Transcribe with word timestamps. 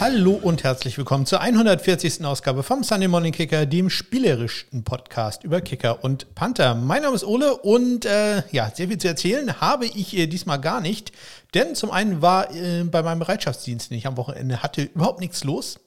Hallo 0.00 0.30
und 0.32 0.64
herzlich 0.64 0.96
willkommen 0.96 1.26
zur 1.26 1.42
140. 1.42 2.24
Ausgabe 2.24 2.62
vom 2.62 2.82
Sunday 2.82 3.06
Morning 3.06 3.34
Kicker, 3.34 3.66
dem 3.66 3.90
spielerischen 3.90 4.82
Podcast 4.82 5.44
über 5.44 5.60
Kicker 5.60 6.02
und 6.02 6.34
Panther. 6.34 6.74
Mein 6.74 7.02
Name 7.02 7.14
ist 7.14 7.22
Ole 7.22 7.54
und 7.58 8.06
äh, 8.06 8.42
ja, 8.50 8.72
sehr 8.74 8.88
viel 8.88 8.96
zu 8.96 9.08
erzählen 9.08 9.60
habe 9.60 9.84
ich 9.84 10.16
äh, 10.16 10.26
diesmal 10.26 10.58
gar 10.58 10.80
nicht, 10.80 11.12
denn 11.52 11.74
zum 11.74 11.90
einen 11.90 12.22
war 12.22 12.50
äh, 12.50 12.82
bei 12.84 13.02
meinem 13.02 13.18
Bereitschaftsdienst, 13.18 13.90
den 13.90 13.98
ich 13.98 14.06
am 14.06 14.16
Wochenende 14.16 14.62
hatte, 14.62 14.84
überhaupt 14.84 15.20
nichts 15.20 15.44
los. 15.44 15.78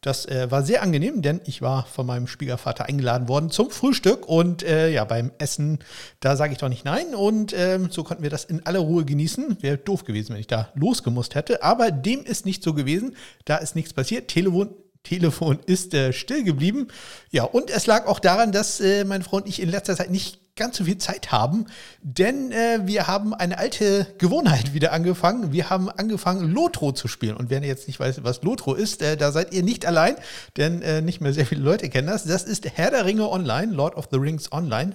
Das 0.00 0.26
äh, 0.26 0.50
war 0.50 0.62
sehr 0.62 0.82
angenehm, 0.82 1.22
denn 1.22 1.40
ich 1.44 1.60
war 1.60 1.84
von 1.84 2.06
meinem 2.06 2.26
Schwiegervater 2.26 2.86
eingeladen 2.86 3.28
worden 3.28 3.50
zum 3.50 3.70
Frühstück 3.70 4.28
und 4.28 4.62
äh, 4.62 4.90
ja, 4.90 5.04
beim 5.04 5.32
Essen, 5.38 5.80
da 6.20 6.36
sage 6.36 6.52
ich 6.52 6.58
doch 6.58 6.68
nicht 6.68 6.84
nein 6.84 7.14
und 7.14 7.52
äh, 7.52 7.80
so 7.90 8.04
konnten 8.04 8.22
wir 8.22 8.30
das 8.30 8.44
in 8.44 8.64
aller 8.64 8.80
Ruhe 8.80 9.04
genießen. 9.04 9.58
Wäre 9.60 9.78
doof 9.78 10.04
gewesen, 10.04 10.34
wenn 10.34 10.40
ich 10.40 10.46
da 10.46 10.68
losgemusst 10.74 11.34
hätte, 11.34 11.62
aber 11.62 11.90
dem 11.90 12.22
ist 12.22 12.46
nicht 12.46 12.62
so 12.62 12.74
gewesen. 12.74 13.16
Da 13.44 13.56
ist 13.56 13.74
nichts 13.74 13.92
passiert. 13.92 14.28
Telefon 14.28 14.70
Telefon 15.08 15.58
ist 15.64 15.94
äh, 15.94 16.12
still 16.12 16.44
geblieben. 16.44 16.88
Ja, 17.30 17.44
und 17.44 17.70
es 17.70 17.86
lag 17.86 18.06
auch 18.06 18.20
daran, 18.20 18.52
dass 18.52 18.78
äh, 18.80 19.04
meine 19.04 19.24
Frau 19.24 19.38
und 19.38 19.48
ich 19.48 19.62
in 19.62 19.70
letzter 19.70 19.96
Zeit 19.96 20.10
nicht 20.10 20.38
ganz 20.54 20.76
so 20.76 20.84
viel 20.84 20.98
Zeit 20.98 21.32
haben, 21.32 21.66
denn 22.02 22.52
äh, 22.52 22.80
wir 22.82 23.06
haben 23.06 23.32
eine 23.32 23.58
alte 23.58 24.06
Gewohnheit 24.18 24.74
wieder 24.74 24.92
angefangen. 24.92 25.52
Wir 25.52 25.70
haben 25.70 25.88
angefangen, 25.88 26.52
Lotro 26.52 26.92
zu 26.92 27.08
spielen. 27.08 27.36
Und 27.36 27.48
wer 27.48 27.62
jetzt 27.62 27.86
nicht 27.86 27.98
weiß, 27.98 28.22
was 28.24 28.42
Lotro 28.42 28.74
ist, 28.74 29.00
äh, 29.00 29.16
da 29.16 29.32
seid 29.32 29.54
ihr 29.54 29.62
nicht 29.62 29.86
allein, 29.86 30.16
denn 30.58 30.82
äh, 30.82 31.00
nicht 31.00 31.22
mehr 31.22 31.32
sehr 31.32 31.46
viele 31.46 31.62
Leute 31.62 31.88
kennen 31.88 32.08
das. 32.08 32.24
Das 32.24 32.42
ist 32.42 32.68
Herr 32.76 32.90
der 32.90 33.06
Ringe 33.06 33.30
Online, 33.30 33.72
Lord 33.72 33.94
of 33.94 34.08
the 34.10 34.18
Rings 34.18 34.52
Online. 34.52 34.94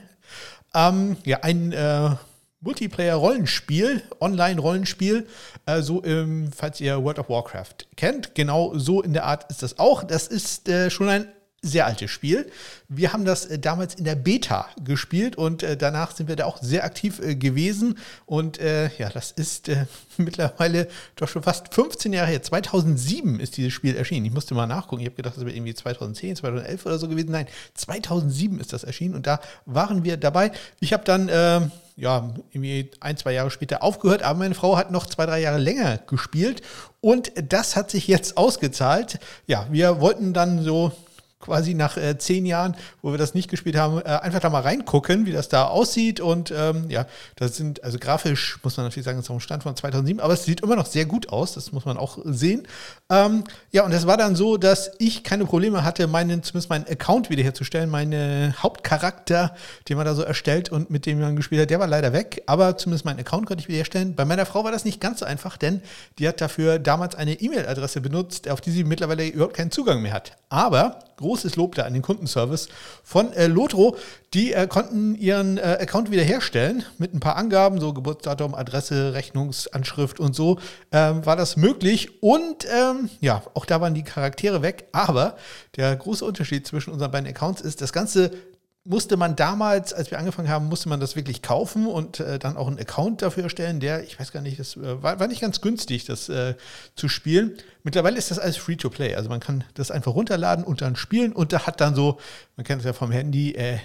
Ähm, 0.75 1.17
ja, 1.23 1.39
ein 1.41 1.71
äh, 1.71 2.11
Multiplayer-Rollenspiel, 2.63 4.03
Online-Rollenspiel, 4.19 5.27
äh, 5.65 5.81
so 5.81 6.03
ähm, 6.03 6.49
falls 6.55 6.79
ihr 6.81 7.03
World 7.03 7.19
of 7.19 7.29
Warcraft 7.29 7.87
kennt. 7.95 8.35
Genau 8.35 8.77
so 8.77 9.01
in 9.01 9.13
der 9.13 9.25
Art 9.25 9.49
ist 9.49 9.63
das 9.63 9.79
auch. 9.79 10.03
Das 10.03 10.27
ist 10.27 10.69
äh, 10.69 10.89
schon 10.89 11.09
ein 11.09 11.27
sehr 11.63 11.87
altes 11.87 12.11
Spiel. 12.11 12.51
Wir 12.89 13.13
haben 13.13 13.25
das 13.25 13.45
äh, 13.45 13.57
damals 13.57 13.95
in 13.95 14.03
der 14.03 14.15
Beta 14.15 14.67
gespielt 14.83 15.37
und 15.37 15.63
äh, 15.63 15.77
danach 15.77 16.11
sind 16.11 16.27
wir 16.27 16.35
da 16.35 16.45
auch 16.45 16.61
sehr 16.61 16.83
aktiv 16.83 17.19
äh, 17.19 17.35
gewesen. 17.35 17.97
Und 18.25 18.59
äh, 18.59 18.89
ja, 18.97 19.09
das 19.09 19.31
ist 19.31 19.69
äh, 19.69 19.85
mittlerweile 20.17 20.87
doch 21.15 21.27
schon 21.27 21.41
fast 21.41 21.73
15 21.73 22.13
Jahre 22.13 22.27
her. 22.27 22.43
2007 22.43 23.39
ist 23.39 23.57
dieses 23.57 23.73
Spiel 23.73 23.95
erschienen. 23.95 24.25
Ich 24.25 24.33
musste 24.33 24.53
mal 24.53 24.67
nachgucken. 24.67 25.01
Ich 25.01 25.07
habe 25.07 25.15
gedacht, 25.15 25.37
das 25.37 25.45
wäre 25.45 25.55
irgendwie 25.55 25.73
2010, 25.73 26.35
2011 26.35 26.85
oder 26.85 26.99
so 26.99 27.07
gewesen. 27.07 27.31
Nein, 27.31 27.47
2007 27.75 28.59
ist 28.59 28.73
das 28.73 28.83
erschienen 28.83 29.15
und 29.15 29.25
da 29.25 29.39
waren 29.65 30.03
wir 30.03 30.17
dabei. 30.17 30.51
Ich 30.81 30.91
habe 30.91 31.05
dann 31.05 31.29
ähm, 31.31 31.71
ja, 31.95 32.33
irgendwie 32.51 32.91
ein, 32.99 33.17
zwei 33.17 33.33
Jahre 33.33 33.51
später 33.51 33.83
aufgehört, 33.83 34.23
aber 34.23 34.39
meine 34.39 34.55
Frau 34.55 34.77
hat 34.77 34.91
noch 34.91 35.05
zwei, 35.05 35.25
drei 35.25 35.41
Jahre 35.41 35.59
länger 35.59 35.99
gespielt 35.99 36.61
und 37.01 37.31
das 37.35 37.75
hat 37.75 37.91
sich 37.91 38.07
jetzt 38.07 38.37
ausgezahlt. 38.37 39.19
Ja, 39.45 39.67
wir 39.69 40.01
wollten 40.01 40.33
dann 40.33 40.63
so 40.63 40.91
quasi 41.43 41.73
nach 41.73 41.97
äh, 41.97 42.17
zehn 42.17 42.45
Jahren, 42.45 42.75
wo 43.01 43.11
wir 43.11 43.17
das 43.17 43.33
nicht 43.33 43.49
gespielt 43.49 43.75
haben, 43.75 43.99
äh, 43.99 44.03
einfach 44.03 44.39
da 44.39 44.49
mal 44.49 44.61
reingucken, 44.61 45.25
wie 45.25 45.33
das 45.33 45.49
da 45.49 45.65
aussieht. 45.65 46.21
Und 46.21 46.53
ähm, 46.55 46.85
ja, 46.89 47.05
das 47.35 47.57
sind, 47.57 47.83
also 47.83 47.99
grafisch 47.99 48.59
muss 48.63 48.77
man 48.77 48.85
natürlich 48.85 49.03
sagen, 49.03 49.19
ist 49.19 49.29
auch 49.29 49.35
ein 49.35 49.41
Stand 49.41 49.63
von 49.63 49.75
2007, 49.75 50.21
aber 50.21 50.33
es 50.33 50.45
sieht 50.45 50.61
immer 50.61 50.77
noch 50.77 50.85
sehr 50.85 51.05
gut 51.05 51.29
aus, 51.29 51.53
das 51.53 51.73
muss 51.73 51.83
man 51.83 51.97
auch 51.97 52.17
sehen. 52.23 52.65
Ähm, 53.09 53.43
ja, 53.71 53.83
und 53.83 53.91
es 53.91 54.07
war 54.07 54.15
dann 54.15 54.35
so, 54.35 54.55
dass 54.55 54.91
ich 54.99 55.23
keine 55.23 55.45
Probleme 55.45 55.83
hatte, 55.83 56.07
meinen, 56.07 56.43
zumindest 56.43 56.69
meinen 56.69 56.87
Account 56.87 57.29
wiederherzustellen. 57.29 57.89
Meine 57.89 58.55
Hauptcharakter, 58.63 59.53
den 59.89 59.97
man 59.97 60.05
da 60.05 60.15
so 60.15 60.23
erstellt 60.23 60.69
und 60.69 60.89
mit 60.89 61.05
dem 61.05 61.19
man 61.19 61.35
gespielt 61.35 61.61
hat, 61.61 61.69
der 61.69 61.79
war 61.79 61.87
leider 61.87 62.13
weg, 62.13 62.43
aber 62.45 62.77
zumindest 62.77 63.03
meinen 63.03 63.19
Account 63.19 63.47
konnte 63.47 63.61
ich 63.61 63.67
wiederherstellen. 63.67 64.15
Bei 64.15 64.23
meiner 64.23 64.45
Frau 64.45 64.63
war 64.63 64.71
das 64.71 64.85
nicht 64.85 65.01
ganz 65.01 65.19
so 65.19 65.25
einfach, 65.25 65.57
denn 65.57 65.81
die 66.19 66.27
hat 66.27 66.39
dafür 66.39 66.79
damals 66.79 67.15
eine 67.15 67.33
E-Mail-Adresse 67.33 67.99
benutzt, 67.99 68.49
auf 68.49 68.61
die 68.61 68.71
sie 68.71 68.85
mittlerweile 68.85 69.27
überhaupt 69.27 69.55
keinen 69.55 69.71
Zugang 69.71 70.01
mehr 70.01 70.13
hat. 70.13 70.37
Aber 70.47 70.99
großes 71.33 71.55
Lob 71.55 71.73
da 71.73 71.83
an 71.83 71.93
den 71.93 72.03
Kundenservice 72.03 72.69
von 73.03 73.33
äh, 73.33 73.47
Lotro. 73.47 73.97
Die 74.35 74.53
äh, 74.53 74.67
konnten 74.67 75.15
ihren 75.15 75.57
äh, 75.57 75.79
Account 75.81 76.11
wiederherstellen 76.11 76.83
mit 76.99 77.11
ein 77.11 77.19
paar 77.19 77.37
Angaben, 77.37 77.79
so 77.79 77.91
Geburtsdatum, 77.91 78.53
Adresse, 78.53 79.15
Rechnungsanschrift 79.15 80.19
und 80.19 80.35
so 80.35 80.59
ähm, 80.91 81.25
war 81.25 81.35
das 81.35 81.57
möglich. 81.57 82.21
Und 82.21 82.67
ähm, 82.71 83.09
ja, 83.19 83.41
auch 83.55 83.65
da 83.65 83.81
waren 83.81 83.95
die 83.95 84.03
Charaktere 84.03 84.61
weg. 84.61 84.85
Aber 84.91 85.35
der 85.75 85.95
große 85.95 86.23
Unterschied 86.23 86.67
zwischen 86.67 86.91
unseren 86.91 87.09
beiden 87.09 87.27
Accounts 87.27 87.61
ist, 87.61 87.81
das 87.81 87.91
Ganze 87.93 88.29
musste 88.85 89.15
man 89.15 89.35
damals, 89.35 89.93
als 89.93 90.11
wir 90.11 90.19
angefangen 90.19 90.49
haben, 90.49 90.67
musste 90.67 90.89
man 90.89 90.99
das 90.99 91.15
wirklich 91.15 91.41
kaufen 91.41 91.87
und 91.87 92.19
äh, 92.19 92.37
dann 92.37 92.57
auch 92.57 92.67
einen 92.67 92.79
Account 92.79 93.21
dafür 93.21 93.43
erstellen, 93.43 93.79
der, 93.79 94.03
ich 94.03 94.19
weiß 94.19 94.33
gar 94.33 94.41
nicht, 94.41 94.59
das 94.59 94.75
äh, 94.75 95.01
war, 95.01 95.19
war, 95.19 95.27
nicht 95.27 95.41
ganz 95.41 95.61
günstig, 95.61 96.05
das 96.05 96.27
äh, 96.27 96.55
zu 96.95 97.07
spielen. 97.07 97.57
Mittlerweile 97.83 98.17
ist 98.17 98.29
das 98.29 98.39
alles 98.39 98.57
Free-to-Play, 98.57 99.15
also 99.15 99.29
man 99.29 99.39
kann 99.39 99.63
das 99.75 99.89
einfach 99.89 100.13
runterladen 100.13 100.65
und 100.65 100.81
dann 100.81 100.97
spielen 100.97 101.31
und 101.31 101.53
da 101.53 101.65
hat 101.65 101.79
dann 101.79 101.95
so, 101.95 102.19
man 102.57 102.65
kennt 102.65 102.81
es 102.81 102.85
ja 102.85 102.93
vom 102.93 103.11
Handy, 103.11 103.53
äh, 103.53 103.77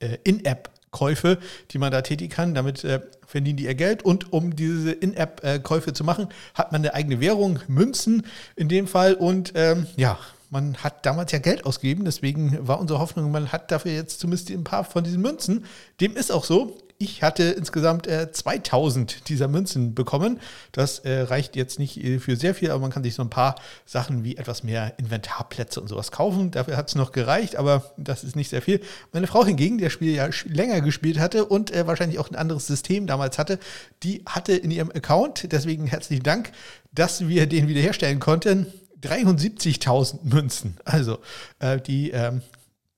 äh, 0.00 0.16
In-App-Käufe, 0.24 1.38
die 1.70 1.78
man 1.78 1.92
da 1.92 2.00
tätigen 2.00 2.32
kann, 2.32 2.54
damit 2.54 2.82
äh, 2.84 3.00
verdienen 3.26 3.58
die 3.58 3.64
ihr 3.64 3.74
Geld 3.74 4.04
und 4.04 4.32
um 4.32 4.56
diese 4.56 4.92
In-App-Käufe 4.92 5.92
zu 5.92 6.02
machen, 6.02 6.28
hat 6.54 6.72
man 6.72 6.80
eine 6.80 6.94
eigene 6.94 7.20
Währung, 7.20 7.58
Münzen 7.68 8.24
in 8.56 8.70
dem 8.70 8.86
Fall 8.86 9.14
und 9.14 9.52
ähm, 9.54 9.86
ja, 9.96 10.18
man 10.50 10.76
hat 10.78 11.04
damals 11.06 11.32
ja 11.32 11.38
Geld 11.38 11.64
ausgegeben, 11.66 12.04
deswegen 12.04 12.66
war 12.66 12.78
unsere 12.80 12.98
Hoffnung, 13.00 13.30
man 13.30 13.52
hat 13.52 13.70
dafür 13.70 13.92
jetzt 13.92 14.20
zumindest 14.20 14.50
ein 14.50 14.64
paar 14.64 14.84
von 14.84 15.04
diesen 15.04 15.20
Münzen. 15.20 15.64
Dem 16.00 16.16
ist 16.16 16.32
auch 16.32 16.44
so. 16.44 16.78
Ich 16.98 17.22
hatte 17.22 17.42
insgesamt 17.42 18.06
äh, 18.06 18.32
2000 18.32 19.28
dieser 19.28 19.48
Münzen 19.48 19.94
bekommen. 19.94 20.40
Das 20.72 21.00
äh, 21.00 21.20
reicht 21.20 21.54
jetzt 21.54 21.78
nicht 21.78 22.02
äh, 22.02 22.18
für 22.18 22.36
sehr 22.36 22.54
viel, 22.54 22.70
aber 22.70 22.80
man 22.80 22.90
kann 22.90 23.04
sich 23.04 23.14
so 23.14 23.22
ein 23.22 23.28
paar 23.28 23.56
Sachen 23.84 24.24
wie 24.24 24.38
etwas 24.38 24.62
mehr 24.62 24.94
Inventarplätze 24.98 25.78
und 25.78 25.88
sowas 25.88 26.10
kaufen. 26.10 26.52
Dafür 26.52 26.78
hat 26.78 26.88
es 26.88 26.94
noch 26.94 27.12
gereicht, 27.12 27.56
aber 27.56 27.92
das 27.98 28.24
ist 28.24 28.34
nicht 28.34 28.48
sehr 28.48 28.62
viel. 28.62 28.80
Meine 29.12 29.26
Frau 29.26 29.44
hingegen, 29.44 29.76
der 29.76 29.90
Spiel 29.90 30.14
ja 30.14 30.30
länger 30.46 30.80
gespielt 30.80 31.18
hatte 31.18 31.44
und 31.44 31.70
äh, 31.70 31.86
wahrscheinlich 31.86 32.18
auch 32.18 32.30
ein 32.30 32.36
anderes 32.36 32.66
System 32.66 33.06
damals 33.06 33.36
hatte, 33.36 33.58
die 34.02 34.22
hatte 34.24 34.54
in 34.54 34.70
ihrem 34.70 34.90
Account, 34.90 35.52
deswegen 35.52 35.86
herzlichen 35.86 36.22
Dank, 36.22 36.52
dass 36.92 37.28
wir 37.28 37.46
den 37.46 37.68
wiederherstellen 37.68 38.20
konnten, 38.20 38.72
73.000 39.06 40.18
Münzen. 40.22 40.76
Also, 40.84 41.18
äh, 41.58 41.80
die 41.80 42.10
ähm, 42.10 42.42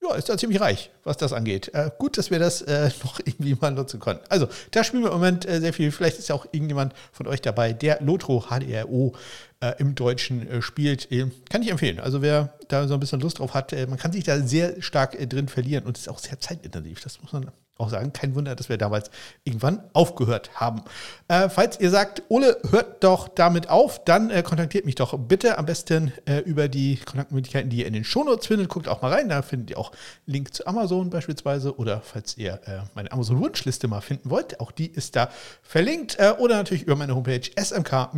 ja, 0.03 0.15
ist 0.15 0.29
da 0.29 0.39
ziemlich 0.39 0.61
reich, 0.61 0.91
was 1.05 1.17
das 1.17 1.33
angeht. 1.33 1.73
Äh, 1.75 1.91
gut, 1.99 2.19
dass 2.19 2.31
wir 2.31 2.39
das 2.39 2.63
äh, 2.63 2.91
noch 3.05 3.21
irgendwie 3.21 3.57
mal 3.61 3.71
nutzen 3.71 4.01
konnten. 4.01 4.25
Also, 4.29 4.49
da 4.71 4.85
spielen 4.85 5.03
wir 5.03 5.11
im 5.11 5.17
Moment 5.17 5.47
äh, 5.47 5.61
sehr 5.61 5.73
viel. 5.73 5.91
Vielleicht 5.91 6.19
ist 6.19 6.29
ja 6.29 6.35
auch 6.35 6.47
irgendjemand 6.47 6.95
von 7.13 7.27
euch 7.27 7.41
dabei, 7.41 7.73
der 7.73 8.01
Lotro 8.01 8.45
HDRO 8.49 9.15
äh, 9.61 9.73
im 9.79 9.95
Deutschen 9.95 10.49
äh, 10.49 10.63
spielt. 10.63 11.11
Äh, 11.11 11.27
kann 11.51 11.63
ich 11.63 11.71
empfehlen. 11.71 12.01
Also, 12.01 12.23
wer 12.23 12.58
da 12.69 12.87
so 12.87 12.95
ein 12.95 13.01
bisschen 13.01 13.21
Lust 13.21 13.39
drauf 13.39 13.55
hat, 13.55 13.73
man 13.89 13.99
kann 13.99 14.13
sich 14.13 14.25
da 14.25 14.41
sehr 14.41 14.81
stark 14.83 15.19
drin 15.29 15.49
verlieren 15.49 15.85
und 15.85 15.99
ist 15.99 16.09
auch 16.09 16.19
sehr 16.19 16.41
zeitintensiv. 16.41 17.01
Das 17.01 17.21
muss 17.21 17.33
man 17.33 17.51
auch 17.79 17.89
sagen, 17.91 18.13
kein 18.13 18.35
Wunder, 18.35 18.57
dass 18.57 18.69
wir 18.69 18.77
damals 18.77 19.11
irgendwann 19.45 19.81
aufgehört 19.93 20.51
haben. 20.55 20.83
Äh, 21.29 21.49
falls 21.49 21.79
ihr 21.81 21.91
sagt, 21.91 22.25
Ole, 22.29 22.59
hört 22.71 23.05
doch 23.05 23.29
damit 23.29 23.71
auf, 23.71 24.05
dann 24.05 24.31
äh, 24.31 24.43
kontaktiert 24.43 24.85
mich 24.85 24.97
doch 24.97 25.17
bitte 25.17 25.57
am 25.59 25.67
besten 25.67 26.13
äh, 26.27 26.39
über 26.41 26.67
die 26.69 26.97
Kontaktmöglichkeiten, 26.97 27.71
die 27.71 27.79
ihr 27.81 27.87
in 27.87 27.93
den 27.93 28.03
Shownotes 28.05 28.49
findet. 28.49 28.69
Guckt 28.69 28.89
auch 28.89 29.01
mal 29.01 29.13
rein, 29.13 29.29
da 29.29 29.43
findet 29.43 29.71
ihr 29.71 29.79
auch 29.79 29.93
Link 30.27 30.53
zu 30.55 30.67
Amazon 30.67 31.09
beispielsweise 31.11 31.79
oder 31.79 32.01
falls 32.01 32.37
ihr 32.37 32.55
äh, 32.67 32.81
meine 32.95 33.13
Amazon-Wunschliste 33.13 33.87
mal 33.87 34.01
finden 34.01 34.31
wollt, 34.31 34.59
auch 34.61 34.73
die 34.73 34.89
ist 34.89 35.15
da 35.15 35.31
verlinkt 35.63 36.19
äh, 36.19 36.33
oder 36.39 36.57
natürlich 36.57 36.83
über 36.83 36.97
meine 36.97 37.15
Homepage 37.15 37.49
smk-blog.de. 37.57 38.11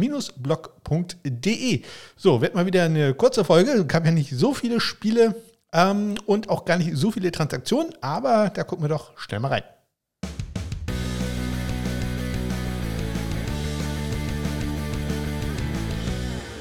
So, 2.16 2.40
wird 2.40 2.54
mal 2.54 2.64
wieder 2.64 2.84
eine 2.84 3.12
kurze 3.12 3.44
Folge, 3.44 3.84
gab 3.84 4.06
ja 4.06 4.10
nicht 4.10 4.30
so 4.40 4.54
viele 4.54 4.80
Spiele 4.80 5.34
ähm, 5.72 6.16
und 6.24 6.48
auch 6.48 6.64
gar 6.64 6.78
nicht 6.78 6.96
so 6.96 7.10
viele 7.10 7.30
Transaktionen, 7.30 7.92
aber 8.00 8.48
da 8.48 8.64
gucken 8.64 8.82
wir 8.84 8.88
doch 8.88 9.16
schnell 9.18 9.38
mal 9.38 9.48
rein. 9.48 9.62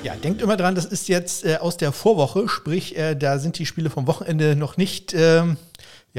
Ja, 0.04 0.16
denkt 0.16 0.42
immer 0.42 0.58
dran, 0.58 0.76
das 0.76 0.86
ist 0.86 1.08
jetzt 1.08 1.46
äh, 1.46 1.58
aus 1.58 1.78
der 1.78 1.92
Vorwoche, 1.92 2.50
sprich, 2.50 2.98
äh, 2.98 3.16
da 3.16 3.40
sind 3.40 3.58
die 3.60 3.66
Spiele 3.66 3.90
vom 3.90 4.08
Wochenende 4.08 4.56
noch 4.56 4.76
nicht 4.76 5.14
ähm, 5.14 5.58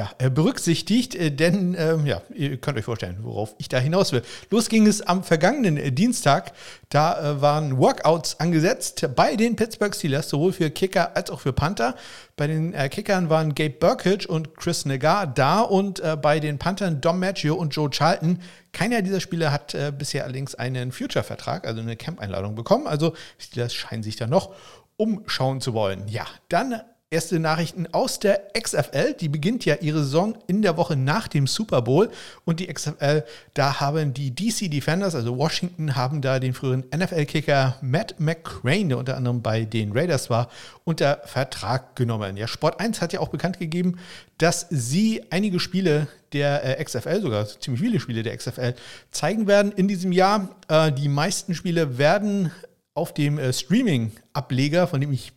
ja, 0.00 0.10
äh, 0.16 0.30
berücksichtigt, 0.30 1.14
äh, 1.14 1.30
denn 1.30 1.76
ähm, 1.78 2.06
ja, 2.06 2.22
ihr 2.34 2.56
könnt 2.56 2.78
euch 2.78 2.86
vorstellen, 2.86 3.18
worauf 3.20 3.54
ich 3.58 3.68
da 3.68 3.78
hinaus 3.78 4.12
will. 4.12 4.22
Los 4.48 4.70
ging 4.70 4.86
es 4.86 5.02
am 5.02 5.22
vergangenen 5.22 5.76
äh, 5.76 5.92
Dienstag. 5.92 6.52
Da 6.88 7.32
äh, 7.32 7.42
waren 7.42 7.76
Workouts 7.76 8.40
angesetzt 8.40 9.06
bei 9.14 9.36
den 9.36 9.56
Pittsburgh 9.56 9.94
Steelers, 9.94 10.30
sowohl 10.30 10.54
für 10.54 10.70
Kicker 10.70 11.14
als 11.16 11.28
auch 11.28 11.40
für 11.40 11.52
Panther. 11.52 11.96
Bei 12.36 12.46
den 12.46 12.72
äh, 12.72 12.88
Kickern 12.88 13.28
waren 13.28 13.54
Gabe 13.54 13.74
Burkage 13.78 14.26
und 14.26 14.56
Chris 14.56 14.86
Negar 14.86 15.26
da 15.26 15.60
und 15.60 16.00
äh, 16.00 16.16
bei 16.16 16.40
den 16.40 16.56
Panthern 16.58 17.02
Dom 17.02 17.20
Maggio 17.20 17.54
und 17.54 17.76
Joe 17.76 17.90
Charlton. 17.90 18.38
Keiner 18.72 19.02
dieser 19.02 19.20
Spieler 19.20 19.52
hat 19.52 19.76
bisher 19.98 20.22
allerdings 20.22 20.54
einen 20.54 20.92
Future-Vertrag, 20.92 21.66
also 21.66 21.80
eine 21.80 21.96
Camp-Einladung 21.96 22.54
bekommen. 22.54 22.86
Also 22.86 23.14
Steelers 23.36 23.74
scheinen 23.74 24.04
sich 24.04 24.14
da 24.14 24.28
noch 24.28 24.54
umschauen 24.96 25.60
zu 25.60 25.74
wollen. 25.74 26.06
Ja, 26.06 26.24
dann 26.48 26.80
Erste 27.12 27.40
Nachrichten 27.40 27.88
aus 27.90 28.20
der 28.20 28.52
XFL. 28.56 29.14
Die 29.14 29.28
beginnt 29.28 29.64
ja 29.64 29.74
ihre 29.80 29.98
Saison 29.98 30.38
in 30.46 30.62
der 30.62 30.76
Woche 30.76 30.94
nach 30.94 31.26
dem 31.26 31.48
Super 31.48 31.82
Bowl. 31.82 32.08
Und 32.44 32.60
die 32.60 32.68
XFL, 32.68 33.24
da 33.52 33.80
haben 33.80 34.14
die 34.14 34.32
DC 34.32 34.70
Defenders, 34.70 35.16
also 35.16 35.36
Washington, 35.36 35.96
haben 35.96 36.22
da 36.22 36.38
den 36.38 36.54
früheren 36.54 36.84
NFL-Kicker 36.94 37.78
Matt 37.82 38.20
McCrane, 38.20 38.90
der 38.90 38.98
unter 38.98 39.16
anderem 39.16 39.42
bei 39.42 39.64
den 39.64 39.90
Raiders 39.90 40.30
war, 40.30 40.50
unter 40.84 41.20
Vertrag 41.24 41.96
genommen. 41.96 42.36
Ja, 42.36 42.46
Sport 42.46 42.78
1 42.78 43.00
hat 43.00 43.12
ja 43.12 43.18
auch 43.18 43.30
bekannt 43.30 43.58
gegeben, 43.58 43.98
dass 44.38 44.68
sie 44.70 45.24
einige 45.30 45.58
Spiele 45.58 46.06
der 46.32 46.78
äh, 46.78 46.84
XFL, 46.84 47.22
sogar 47.22 47.44
ziemlich 47.44 47.82
viele 47.82 47.98
Spiele 47.98 48.22
der 48.22 48.36
XFL, 48.36 48.76
zeigen 49.10 49.48
werden 49.48 49.72
in 49.72 49.88
diesem 49.88 50.12
Jahr. 50.12 50.54
Äh, 50.68 50.92
die 50.92 51.08
meisten 51.08 51.56
Spiele 51.56 51.98
werden 51.98 52.52
auf 52.94 53.12
dem 53.12 53.36
äh, 53.36 53.52
Streaming-Ableger, 53.52 54.86
von 54.86 55.00
dem 55.00 55.12
ich 55.12 55.32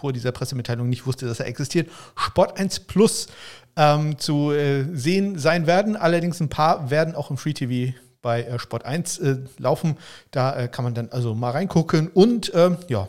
vor 0.00 0.12
dieser 0.12 0.32
Pressemitteilung 0.32 0.88
nicht 0.88 1.06
wusste, 1.06 1.26
dass 1.26 1.40
er 1.40 1.46
existiert, 1.46 1.90
Sport 2.16 2.58
1 2.58 2.80
Plus 2.80 3.28
ähm, 3.76 4.18
zu 4.18 4.50
äh, 4.52 4.84
sehen 4.94 5.38
sein 5.38 5.66
werden. 5.66 5.96
Allerdings 5.96 6.40
ein 6.40 6.48
paar 6.48 6.90
werden 6.90 7.14
auch 7.14 7.30
im 7.30 7.36
Free 7.36 7.52
TV 7.52 7.96
bei 8.22 8.42
äh, 8.42 8.58
Sport 8.58 8.84
1 8.84 9.18
äh, 9.18 9.36
laufen. 9.58 9.96
Da 10.30 10.56
äh, 10.56 10.68
kann 10.68 10.84
man 10.84 10.94
dann 10.94 11.08
also 11.10 11.34
mal 11.34 11.50
reingucken. 11.50 12.08
Und 12.08 12.52
ähm, 12.54 12.78
ja, 12.88 13.08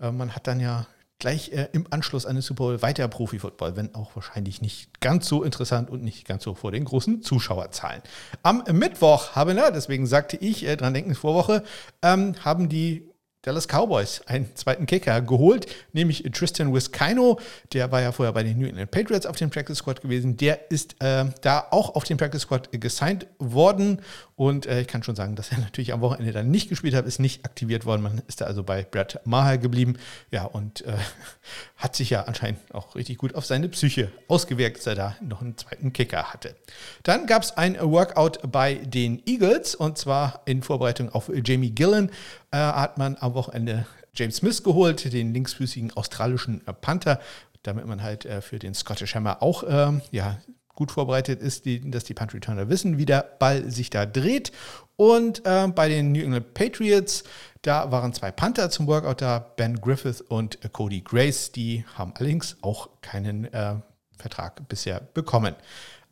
äh, 0.00 0.10
man 0.10 0.34
hat 0.34 0.46
dann 0.46 0.60
ja 0.60 0.86
gleich 1.18 1.52
äh, 1.52 1.68
im 1.72 1.86
Anschluss 1.90 2.26
an 2.26 2.36
den 2.36 2.42
Super 2.42 2.64
Bowl 2.64 2.82
weiter 2.82 3.08
Profi-Football, 3.08 3.76
wenn 3.76 3.94
auch 3.94 4.14
wahrscheinlich 4.14 4.60
nicht 4.60 5.00
ganz 5.00 5.26
so 5.26 5.42
interessant 5.42 5.90
und 5.90 6.02
nicht 6.02 6.26
ganz 6.26 6.44
so 6.44 6.54
vor 6.54 6.70
den 6.70 6.84
großen 6.84 7.22
Zuschauerzahlen. 7.22 8.02
Am 8.42 8.62
Mittwoch 8.72 9.34
haben 9.34 9.58
deswegen 9.72 10.06
sagte 10.06 10.36
ich, 10.36 10.64
dran 10.76 10.94
denken, 10.94 11.14
Vorwoche, 11.14 11.64
ähm, 12.02 12.34
haben 12.44 12.68
die 12.68 13.08
Dallas 13.44 13.68
Cowboys 13.68 14.22
einen 14.26 14.54
zweiten 14.56 14.86
Kicker 14.86 15.20
geholt, 15.20 15.66
nämlich 15.92 16.22
Tristan 16.32 16.72
Wiskino. 16.74 17.38
Der 17.72 17.92
war 17.92 18.00
ja 18.00 18.10
vorher 18.10 18.32
bei 18.32 18.42
den 18.42 18.58
New 18.58 18.66
England 18.66 18.90
Patriots 18.90 19.26
auf 19.26 19.36
dem 19.36 19.50
Practice 19.50 19.78
Squad 19.78 20.00
gewesen. 20.00 20.36
Der 20.38 20.70
ist 20.70 20.96
äh, 21.00 21.26
da 21.42 21.66
auch 21.70 21.94
auf 21.94 22.04
dem 22.04 22.16
Practice 22.16 22.42
Squad 22.42 22.70
gesigned 22.72 23.26
worden 23.38 24.00
und 24.36 24.66
äh, 24.66 24.80
ich 24.80 24.88
kann 24.88 25.02
schon 25.02 25.14
sagen, 25.14 25.36
dass 25.36 25.52
er 25.52 25.58
natürlich 25.60 25.92
am 25.92 26.00
Wochenende 26.00 26.32
dann 26.32 26.50
nicht 26.50 26.68
gespielt 26.68 26.94
hat, 26.94 27.06
ist 27.06 27.20
nicht 27.20 27.44
aktiviert 27.44 27.86
worden. 27.86 28.02
Man 28.02 28.22
ist 28.26 28.40
da 28.40 28.46
also 28.46 28.64
bei 28.64 28.82
Brad 28.82 29.20
Maher 29.24 29.58
geblieben. 29.58 29.96
Ja, 30.30 30.44
und 30.44 30.82
äh, 30.86 30.94
hat 31.76 31.94
sich 31.94 32.10
ja 32.10 32.22
anscheinend 32.22 32.58
auch 32.74 32.94
richtig 32.94 33.18
gut 33.18 33.34
auf 33.34 33.44
seine 33.44 33.68
Psyche 33.68 34.10
ausgewirkt, 34.26 34.78
dass 34.78 34.86
er 34.86 34.94
da 34.94 35.16
noch 35.20 35.42
einen 35.42 35.56
zweiten 35.56 35.92
Kicker 35.92 36.32
hatte. 36.32 36.56
Dann 37.02 37.26
gab 37.26 37.42
es 37.42 37.56
ein 37.56 37.78
Workout 37.80 38.40
bei 38.50 38.74
den 38.74 39.22
Eagles 39.26 39.74
und 39.74 39.98
zwar 39.98 40.40
in 40.46 40.62
Vorbereitung 40.62 41.10
auf 41.10 41.30
Jamie 41.44 41.70
Gillen 41.70 42.10
äh, 42.50 42.56
hat 42.56 42.98
man 42.98 43.16
am 43.20 43.33
Wochenende 43.34 43.86
James 44.14 44.36
Smith 44.36 44.62
geholt, 44.62 45.12
den 45.12 45.34
linksfüßigen 45.34 45.92
australischen 45.96 46.62
Panther, 46.80 47.20
damit 47.62 47.86
man 47.86 48.02
halt 48.02 48.24
äh, 48.24 48.40
für 48.40 48.58
den 48.58 48.74
Scottish 48.74 49.14
Hammer 49.14 49.42
auch 49.42 49.64
ähm, 49.66 50.02
ja, 50.10 50.38
gut 50.74 50.92
vorbereitet 50.92 51.40
ist, 51.40 51.64
die, 51.64 51.90
dass 51.90 52.04
die 52.04 52.14
Punt 52.14 52.34
Returner 52.34 52.68
wissen, 52.68 52.98
wie 52.98 53.06
der 53.06 53.22
Ball 53.38 53.70
sich 53.70 53.90
da 53.90 54.06
dreht. 54.06 54.52
Und 54.96 55.44
äh, 55.44 55.66
bei 55.68 55.88
den 55.88 56.12
New 56.12 56.22
England 56.22 56.54
Patriots, 56.54 57.24
da 57.62 57.90
waren 57.90 58.12
zwei 58.12 58.30
Panther 58.30 58.70
zum 58.70 58.86
Workout 58.86 59.22
da, 59.22 59.38
Ben 59.38 59.80
Griffith 59.80 60.20
und 60.20 60.64
äh, 60.64 60.68
Cody 60.68 61.00
Grace. 61.00 61.52
Die 61.52 61.84
haben 61.94 62.12
allerdings 62.16 62.56
auch 62.62 62.88
keinen 63.00 63.52
äh, 63.52 63.76
Vertrag 64.18 64.68
bisher 64.68 65.00
bekommen. 65.00 65.54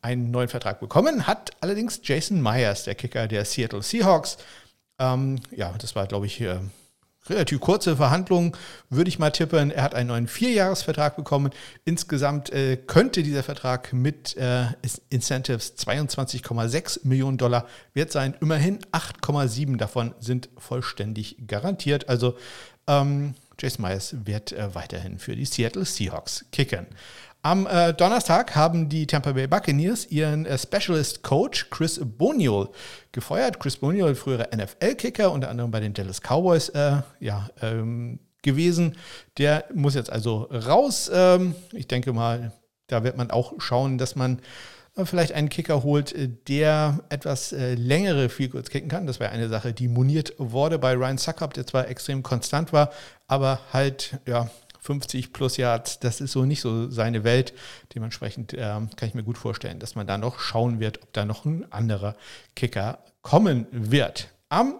Einen 0.01 0.31
neuen 0.31 0.49
Vertrag 0.49 0.81
bekommen 0.81 1.27
hat 1.27 1.51
allerdings 1.61 2.01
Jason 2.03 2.41
Myers, 2.41 2.83
der 2.83 2.95
Kicker 2.95 3.27
der 3.27 3.45
Seattle 3.45 3.81
Seahawks. 3.81 4.37
Ähm, 4.99 5.39
ja, 5.51 5.73
das 5.77 5.95
war, 5.95 6.07
glaube 6.07 6.25
ich, 6.25 6.41
relativ 7.29 7.59
kurze 7.59 7.95
Verhandlungen, 7.95 8.53
würde 8.89 9.09
ich 9.09 9.19
mal 9.19 9.31
tippen. 9.31 9.71
Er 9.71 9.83
hat 9.83 9.95
einen 9.95 10.09
neuen 10.09 10.27
Vierjahresvertrag 10.27 11.15
bekommen. 11.15 11.51
Insgesamt 11.85 12.51
äh, 12.51 12.77
könnte 12.77 13.23
dieser 13.23 13.43
Vertrag 13.43 13.93
mit 13.93 14.35
äh, 14.37 14.65
Incentives 15.09 15.75
22,6 15.77 17.07
Millionen 17.07 17.37
Dollar 17.37 17.65
wert 17.93 18.11
sein. 18.11 18.35
Immerhin 18.41 18.79
8,7 18.91 19.77
davon 19.77 20.13
sind 20.19 20.49
vollständig 20.57 21.37
garantiert. 21.47 22.09
Also 22.09 22.37
ähm, 22.87 23.35
Jason 23.59 23.85
Myers 23.85 24.15
wird 24.25 24.51
äh, 24.51 24.75
weiterhin 24.75 25.19
für 25.19 25.35
die 25.35 25.45
Seattle 25.45 25.85
Seahawks 25.85 26.45
kicken. 26.51 26.87
Am 27.45 27.67
äh, 27.67 27.93
Donnerstag 27.93 28.55
haben 28.55 28.87
die 28.87 29.05
Tampa 29.05 29.33
Bay 29.33 29.47
Buccaneers 29.47 30.05
ihren 30.05 30.45
äh, 30.45 30.57
Specialist 30.57 31.23
Coach 31.23 31.69
Chris 31.69 31.99
Boniol 32.01 32.69
gefeuert. 33.11 33.59
Chris 33.59 33.75
Boniol, 33.75 34.15
früherer 34.15 34.47
NFL-Kicker, 34.55 35.29
unter 35.29 35.49
anderem 35.49 35.69
bei 35.69 35.81
den 35.81 35.93
Dallas 35.93 36.21
Cowboys 36.21 36.69
äh, 36.69 37.01
ja, 37.19 37.49
ähm, 37.61 38.19
gewesen. 38.43 38.95
Der 39.37 39.65
muss 39.73 39.93
jetzt 39.93 40.09
also 40.09 40.43
raus. 40.43 41.11
Ähm, 41.13 41.53
ich 41.73 41.89
denke 41.89 42.13
mal, 42.13 42.53
da 42.87 43.03
wird 43.03 43.17
man 43.17 43.29
auch 43.29 43.55
schauen, 43.57 43.97
dass 43.97 44.15
man 44.15 44.39
äh, 44.95 45.03
vielleicht 45.03 45.33
einen 45.33 45.49
Kicker 45.49 45.83
holt, 45.83 46.13
äh, 46.13 46.29
der 46.47 47.01
etwas 47.09 47.51
äh, 47.51 47.75
längere 47.75 48.29
Field 48.29 48.69
kicken 48.69 48.87
kann. 48.87 49.05
Das 49.05 49.19
wäre 49.19 49.31
eine 49.31 49.49
Sache, 49.49 49.73
die 49.73 49.89
moniert 49.89 50.33
wurde 50.37 50.79
bei 50.79 50.93
Ryan 50.93 51.17
Suckup, 51.17 51.53
der 51.53 51.67
zwar 51.67 51.89
extrem 51.89 52.23
konstant 52.23 52.71
war, 52.71 52.89
aber 53.27 53.59
halt 53.73 54.17
ja 54.25 54.49
50 54.83 55.31
plus 55.31 55.57
Yards, 55.57 55.99
das 55.99 56.21
ist 56.21 56.33
so 56.33 56.45
nicht 56.45 56.61
so 56.61 56.89
seine 56.89 57.23
Welt. 57.23 57.53
Dementsprechend 57.95 58.53
äh, 58.53 58.57
kann 58.57 58.89
ich 59.01 59.13
mir 59.13 59.23
gut 59.23 59.37
vorstellen, 59.37 59.79
dass 59.79 59.95
man 59.95 60.05
da 60.05 60.17
noch 60.17 60.39
schauen 60.39 60.79
wird, 60.79 61.01
ob 61.01 61.13
da 61.13 61.25
noch 61.25 61.45
ein 61.45 61.71
anderer 61.71 62.15
Kicker 62.55 62.99
kommen 63.21 63.65
wird. 63.71 64.27
Am 64.49 64.75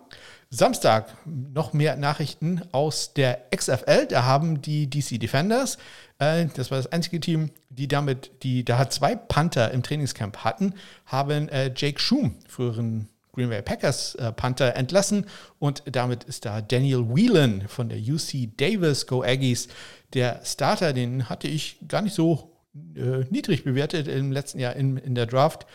Samstag 0.49 1.15
noch 1.25 1.73
mehr 1.73 1.95
Nachrichten 1.95 2.61
aus 2.73 3.13
der 3.13 3.45
XFL. 3.55 4.05
Da 4.07 4.23
haben 4.23 4.61
die 4.61 4.87
DC 4.87 5.19
Defenders, 5.19 5.77
äh, 6.19 6.45
das 6.53 6.69
war 6.69 6.77
das 6.77 6.91
einzige 6.91 7.19
Team, 7.19 7.49
die 7.69 7.87
damit, 7.87 8.43
die 8.43 8.63
da 8.63 8.89
zwei 8.89 9.15
Panther 9.15 9.71
im 9.71 9.81
Trainingscamp 9.81 10.37
hatten, 10.43 10.75
haben 11.05 11.49
äh, 11.49 11.71
Jake 11.75 11.99
Schum, 11.99 12.35
früheren 12.47 13.09
Green 13.33 13.49
Bay 13.49 13.61
Packers 13.61 14.15
äh, 14.15 14.31
Panther 14.31 14.75
entlassen 14.75 15.25
und 15.59 15.83
damit 15.85 16.23
ist 16.23 16.45
da 16.45 16.61
Daniel 16.61 17.09
Whelan 17.09 17.67
von 17.67 17.89
der 17.89 17.97
UC 17.97 18.55
Davis 18.57 19.07
Go 19.07 19.23
Aggies 19.23 19.67
der 20.13 20.41
Starter, 20.45 20.93
den 20.93 21.29
hatte 21.29 21.47
ich 21.47 21.77
gar 21.87 22.01
nicht 22.01 22.13
so 22.13 22.53
äh, 22.95 23.25
niedrig 23.29 23.63
bewertet 23.63 24.07
im 24.07 24.31
letzten 24.31 24.59
Jahr 24.59 24.75
in, 24.75 24.97
in 24.97 25.15
der 25.15 25.25
Draft. 25.25 25.65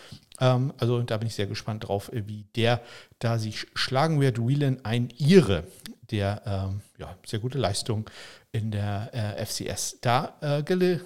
Ähm, 0.40 0.72
also 0.78 1.02
da 1.02 1.16
bin 1.16 1.28
ich 1.28 1.34
sehr 1.34 1.46
gespannt 1.46 1.86
drauf, 1.86 2.10
wie 2.12 2.44
der 2.56 2.80
da 3.18 3.38
sich 3.38 3.66
schlagen 3.74 4.20
wird. 4.20 4.38
Whelan 4.38 4.84
ein 4.84 5.10
Ire, 5.18 5.64
der 6.10 6.42
ähm, 6.46 6.80
ja, 6.98 7.16
sehr 7.26 7.40
gute 7.40 7.58
Leistung 7.58 8.08
in 8.52 8.70
der 8.70 9.10
äh, 9.12 9.44
FCS 9.44 9.98
da 10.00 10.36
äh, 10.40 10.98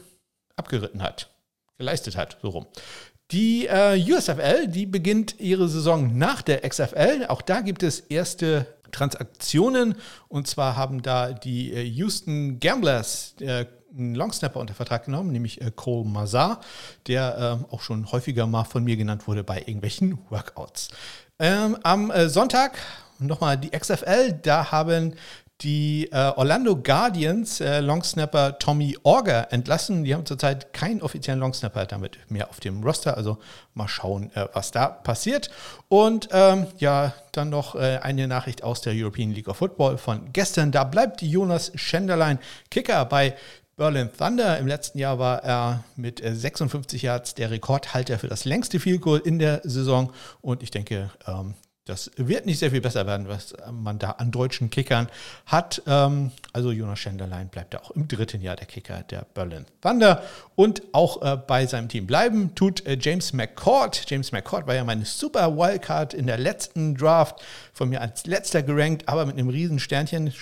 abgeritten 0.57 1.03
hat, 1.03 1.31
geleistet 1.79 2.17
hat, 2.17 2.39
so 2.43 2.51
rum. 2.51 2.67
Die 3.33 3.67
äh, 3.67 3.99
USFL, 4.13 4.69
die 4.69 4.85
beginnt 4.85 5.41
ihre 5.41 5.67
Saison 5.67 6.17
nach 6.19 6.43
der 6.43 6.69
XFL. 6.69 7.25
Auch 7.29 7.41
da 7.41 7.63
gibt 7.63 7.83
es 7.83 8.01
erste 8.01 8.67
Transaktionen. 8.91 9.95
Und 10.29 10.47
zwar 10.47 10.77
haben 10.77 11.01
da 11.01 11.33
die 11.33 11.73
äh, 11.73 11.83
Houston 11.83 12.61
Gamblers 12.61 13.35
äh, 13.41 13.65
einen 13.97 14.15
Longsnapper 14.15 14.61
unter 14.61 14.75
Vertrag 14.75 15.07
genommen, 15.07 15.33
nämlich 15.33 15.63
äh, 15.63 15.71
Cole 15.75 16.07
Mazar, 16.07 16.61
der 17.07 17.59
ähm, 17.61 17.67
auch 17.71 17.81
schon 17.81 18.13
häufiger 18.13 18.47
mal 18.47 18.65
von 18.65 18.85
mir 18.85 18.97
genannt 18.97 19.27
wurde 19.27 19.45
bei 19.45 19.61
irgendwelchen 19.61 20.19
Workouts. 20.29 20.91
Ähm, 21.39 21.79
am 21.83 22.11
äh, 22.11 22.29
Sonntag 22.29 22.79
nochmal 23.19 23.57
die 23.57 23.71
XFL, 23.71 24.33
da 24.43 24.73
haben 24.73 25.15
die 25.63 26.09
äh, 26.13 26.33
Orlando 26.37 26.77
Guardians 26.77 27.61
äh, 27.61 27.81
Longsnapper 27.81 28.59
Tommy 28.59 28.97
Orger 29.03 29.53
entlassen. 29.53 30.05
Die 30.05 30.15
haben 30.15 30.27
zurzeit 30.27 30.73
keinen 30.73 31.03
offiziellen 31.03 31.41
Longsnapper 31.41 31.87
damit 31.87 32.19
mehr 32.29 32.51
auf 32.51 32.61
dem 32.61 32.83
Roster. 32.83 33.17
Also 33.17 33.39
mal 33.75 33.89
schauen, 33.89 34.31
äh, 34.35 34.49
was 34.53 34.71
da 34.71 34.89
passiert. 34.89 35.51
Und 35.89 36.29
ähm, 36.33 36.67
ja, 36.79 37.15
dann 37.33 37.51
noch 37.51 37.75
äh, 37.75 37.99
eine 38.03 38.27
Nachricht 38.27 38.63
aus 38.63 38.81
der 38.81 38.93
European 38.95 39.31
League 39.31 39.49
of 39.49 39.57
Football 39.59 39.99
von 39.99 40.33
gestern. 40.33 40.73
Da 40.73 40.85
bleibt 40.85 41.23
Jonas 41.23 41.73
Schenderlein 41.75 42.39
Kicker 42.71 43.05
bei 43.05 43.35
Berlin 43.77 44.11
Thunder. 44.17 44.59
Im 44.59 44.67
letzten 44.67 44.99
Jahr 44.99 45.19
war 45.19 45.43
er 45.43 45.85
mit 45.97 46.23
56 46.25 47.03
äh, 47.03 47.07
Yards 47.07 47.35
der 47.35 47.51
Rekordhalter 47.51 48.19
für 48.19 48.29
das 48.29 48.45
längste 48.45 48.81
Field 48.81 49.01
Goal 49.01 49.21
in 49.25 49.39
der 49.39 49.61
Saison. 49.65 50.13
Und 50.41 50.63
ich 50.63 50.71
denke, 50.71 51.11
ähm, 51.27 51.55
das 51.85 52.13
wird 52.17 52.47
nicht 52.47 52.61
sehr 52.61 52.71
viel 52.71 52.81
besser 52.81 53.07
werden, 53.07 53.27
was 53.27 53.55
man 53.73 53.99
da 53.99 54.13
an 54.13 54.31
deutschen 54.31 54.71
Kickern 54.71 55.09
hat. 55.47 55.83
Ähm, 55.87 56.31
also 56.53 56.71
Jonas 56.71 57.01
Schenderlein 57.01 57.49
bleibt 57.49 57.75
da 57.75 57.79
auch 57.79 57.91
im 57.91 58.07
dritten 58.07 58.41
Jahr 58.41 58.55
der 58.55 58.67
Kicker 58.67 59.03
der 59.03 59.27
Berlin 59.35 59.67
Thunder 59.81 60.23
und 60.55 60.83
auch 60.93 61.23
äh, 61.23 61.37
bei 61.37 61.67
seinem 61.67 61.89
Team 61.89 62.07
bleiben 62.07 62.55
tut 62.55 62.87
äh, 62.87 62.97
James 63.01 63.33
McCord. 63.33 64.09
James 64.09 64.31
McCord 64.31 64.69
war 64.69 64.77
ja 64.77 64.85
meine 64.85 65.05
super 65.05 65.57
Wildcard 65.57 66.15
in 66.15 66.29
der 66.29 66.39
letzten 66.39 66.95
Draft, 66.95 67.43
von 67.73 67.89
mir 67.89 68.01
als 68.01 68.27
letzter 68.27 68.63
gerankt, 68.63 69.09
aber 69.09 69.27
mit 69.27 69.37
einem 69.37 69.49
riesen 69.49 69.81
Sternchen. 69.81 70.33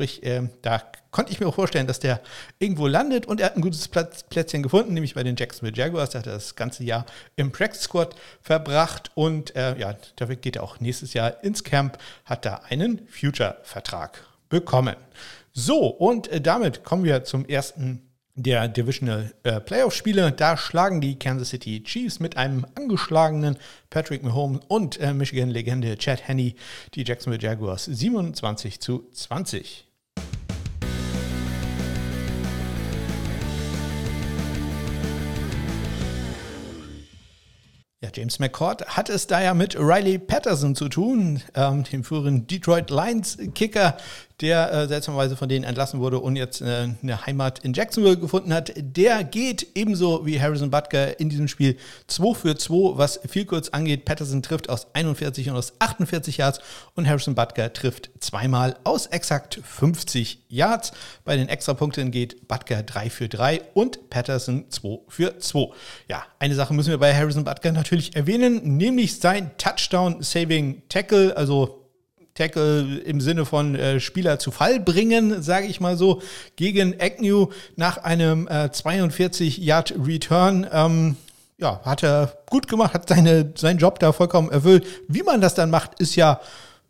Sprich, 0.00 0.22
äh, 0.22 0.48
da 0.62 0.82
konnte 1.10 1.30
ich 1.30 1.40
mir 1.40 1.46
auch 1.46 1.54
vorstellen, 1.54 1.86
dass 1.86 2.00
der 2.00 2.22
irgendwo 2.58 2.86
landet 2.86 3.26
und 3.26 3.38
er 3.38 3.48
hat 3.48 3.56
ein 3.56 3.60
gutes 3.60 3.86
Plätzchen 3.86 4.62
gefunden, 4.62 4.94
nämlich 4.94 5.12
bei 5.12 5.22
den 5.22 5.36
Jacksonville 5.36 5.76
Jaguars. 5.76 6.08
Da 6.08 6.20
hat 6.20 6.26
das 6.26 6.56
ganze 6.56 6.84
Jahr 6.84 7.04
im 7.36 7.52
Practice 7.52 7.82
Squad 7.82 8.14
verbracht 8.40 9.10
und 9.14 9.54
äh, 9.54 9.78
ja, 9.78 9.94
dafür 10.16 10.36
geht 10.36 10.56
er 10.56 10.62
auch 10.62 10.80
nächstes 10.80 11.12
Jahr 11.12 11.44
ins 11.44 11.64
Camp, 11.64 11.98
hat 12.24 12.46
da 12.46 12.62
einen 12.70 13.06
Future-Vertrag 13.08 14.24
bekommen. 14.48 14.96
So, 15.52 15.88
und 15.88 16.28
äh, 16.28 16.40
damit 16.40 16.82
kommen 16.82 17.04
wir 17.04 17.24
zum 17.24 17.44
ersten 17.44 18.10
der 18.36 18.68
Divisional 18.68 19.34
äh, 19.42 19.60
Playoff-Spiele. 19.60 20.32
Da 20.32 20.56
schlagen 20.56 21.02
die 21.02 21.18
Kansas 21.18 21.50
City 21.50 21.82
Chiefs 21.82 22.20
mit 22.20 22.38
einem 22.38 22.64
angeschlagenen 22.74 23.58
Patrick 23.90 24.22
Mahomes 24.22 24.62
und 24.68 24.98
äh, 24.98 25.12
Michigan-Legende 25.12 25.98
Chad 25.98 26.26
Henney 26.26 26.56
die 26.94 27.04
Jacksonville 27.04 27.42
Jaguars 27.42 27.84
27 27.84 28.80
zu 28.80 29.06
20. 29.12 29.89
Ja, 38.02 38.08
James 38.14 38.38
McCord 38.38 38.96
hat 38.96 39.10
es 39.10 39.26
da 39.26 39.42
ja 39.42 39.52
mit 39.52 39.78
Riley 39.78 40.18
Patterson 40.18 40.74
zu 40.74 40.88
tun, 40.88 41.42
ähm, 41.54 41.84
dem 41.84 42.02
früheren 42.02 42.46
Detroit 42.46 42.88
Lions 42.88 43.36
Kicker, 43.54 43.98
der 44.40 44.72
äh, 44.72 44.88
seltsamerweise 44.88 45.36
von 45.36 45.48
denen 45.48 45.64
entlassen 45.64 46.00
wurde 46.00 46.18
und 46.18 46.36
jetzt 46.36 46.62
äh, 46.62 46.88
eine 47.02 47.26
Heimat 47.26 47.58
in 47.60 47.72
Jacksonville 47.72 48.16
gefunden 48.16 48.52
hat. 48.52 48.72
Der 48.76 49.24
geht 49.24 49.66
ebenso 49.74 50.24
wie 50.24 50.40
Harrison 50.40 50.70
Butker 50.70 51.20
in 51.20 51.28
diesem 51.28 51.48
Spiel 51.48 51.76
2 52.06 52.34
für 52.34 52.56
2, 52.56 52.98
was 52.98 53.20
viel 53.28 53.44
kurz 53.44 53.68
angeht. 53.68 54.04
Patterson 54.04 54.42
trifft 54.42 54.70
aus 54.70 54.86
41 54.94 55.50
und 55.50 55.56
aus 55.56 55.74
48 55.78 56.38
Yards 56.38 56.60
und 56.94 57.08
Harrison 57.08 57.34
Butker 57.34 57.72
trifft 57.72 58.10
zweimal 58.20 58.76
aus 58.84 59.06
exakt 59.06 59.60
50 59.62 60.44
Yards. 60.48 60.92
Bei 61.24 61.36
den 61.36 61.48
Extrapunkten 61.48 62.10
geht 62.10 62.48
Butker 62.48 62.82
3 62.82 63.10
für 63.10 63.28
3 63.28 63.60
und 63.74 64.10
Patterson 64.10 64.64
2 64.70 65.00
für 65.08 65.38
2. 65.38 65.72
Ja, 66.08 66.24
eine 66.38 66.54
Sache 66.54 66.72
müssen 66.72 66.90
wir 66.90 66.98
bei 66.98 67.14
Harrison 67.14 67.44
Butker 67.44 67.72
natürlich 67.72 68.16
erwähnen, 68.16 68.76
nämlich 68.76 69.20
sein 69.20 69.50
Touchdown-Saving 69.58 70.82
Tackle, 70.88 71.36
also 71.36 71.79
Tackle 72.40 73.00
im 73.04 73.20
Sinne 73.20 73.44
von 73.44 73.74
äh, 73.74 74.00
Spieler 74.00 74.38
zu 74.38 74.50
Fall 74.50 74.80
bringen, 74.80 75.42
sage 75.42 75.66
ich 75.66 75.78
mal 75.80 75.98
so, 75.98 76.22
gegen 76.56 76.98
Agnew 76.98 77.48
nach 77.76 77.98
einem 77.98 78.48
äh, 78.48 78.70
42-Yard-Return. 78.72 80.66
Ähm, 80.72 81.16
ja, 81.58 81.80
hat 81.84 82.02
er 82.02 82.32
gut 82.46 82.66
gemacht, 82.66 82.94
hat 82.94 83.10
seine, 83.10 83.52
seinen 83.56 83.78
Job 83.78 83.98
da 83.98 84.12
vollkommen 84.12 84.50
erfüllt. 84.50 84.86
Wie 85.06 85.22
man 85.22 85.42
das 85.42 85.54
dann 85.54 85.68
macht, 85.68 86.00
ist 86.00 86.16
ja 86.16 86.40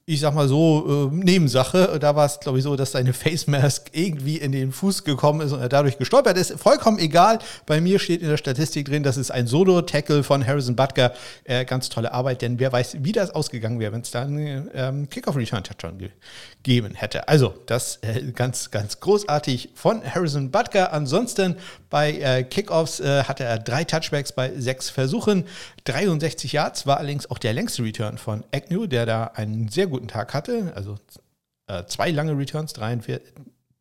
ich 0.07 0.21
sag 0.21 0.35
mal 0.35 0.49
so, 0.49 1.11
äh, 1.13 1.15
Nebensache. 1.15 1.99
Da 2.01 2.17
war 2.17 2.27
es, 2.27 2.41
glaube 2.41 2.59
ich, 2.59 2.65
so, 2.65 2.75
dass 2.75 2.93
seine 2.93 3.13
Face 3.13 3.47
Mask 3.47 3.91
irgendwie 3.93 4.39
in 4.39 4.51
den 4.51 4.73
Fuß 4.73 5.05
gekommen 5.05 5.41
ist 5.41 5.53
und 5.53 5.61
er 5.61 5.69
dadurch 5.69 5.99
gestolpert 5.99 6.37
ist. 6.37 6.59
Vollkommen 6.59 6.99
egal. 6.99 7.39
Bei 7.67 7.81
mir 7.81 7.99
steht 7.99 8.23
in 8.23 8.29
der 8.29 8.37
Statistik 8.37 8.87
drin, 8.87 9.03
das 9.03 9.17
ist 9.17 9.31
ein 9.31 9.47
Solo-Tackle 9.47 10.25
von 10.25 10.45
Harrison 10.45 10.75
Butker. 10.75 11.13
Äh, 11.45 11.65
ganz 11.65 11.91
tolle 11.91 12.13
Arbeit, 12.13 12.43
denn 12.43 12.59
wer 12.59 12.73
weiß, 12.73 12.99
wie 13.01 13.13
das 13.13 13.31
ausgegangen 13.31 13.79
wäre, 13.79 13.93
wenn 13.93 14.01
es 14.01 14.11
da 14.11 14.23
einen 14.23 14.71
ähm, 14.75 15.09
Kickoff-Return-Touchdown 15.09 15.99
gegeben 15.99 16.95
hätte. 16.95 17.29
Also, 17.29 17.55
das 17.67 17.99
äh, 18.03 18.33
ganz, 18.33 18.71
ganz 18.71 18.99
großartig 19.01 19.71
von 19.75 20.03
Harrison 20.03 20.51
Butker. 20.51 20.93
Ansonsten 20.93 21.57
bei 21.89 22.13
äh, 22.13 22.45
Kickoffs 22.45 23.01
äh, 23.01 23.25
hatte 23.25 23.45
er 23.45 23.59
drei 23.59 23.85
Touchbacks 23.85 24.33
bei 24.33 24.53
sechs 24.57 24.91
Versuchen. 24.91 25.45
63 25.85 26.53
Yards 26.53 26.87
war 26.87 26.99
allerdings 26.99 27.31
auch 27.31 27.39
der 27.39 27.53
längste 27.53 27.83
Return 27.83 28.19
von 28.19 28.45
Agnew, 28.53 28.87
der 28.87 29.07
da 29.07 29.25
einen 29.35 29.69
sehr 29.69 29.87
guten 29.91 30.09
Tag 30.09 30.35
hatte. 30.35 30.73
Also 30.75 30.97
äh, 31.67 31.85
zwei 31.87 32.11
lange 32.11 32.37
Returns, 32.37 32.73
43, 32.73 33.33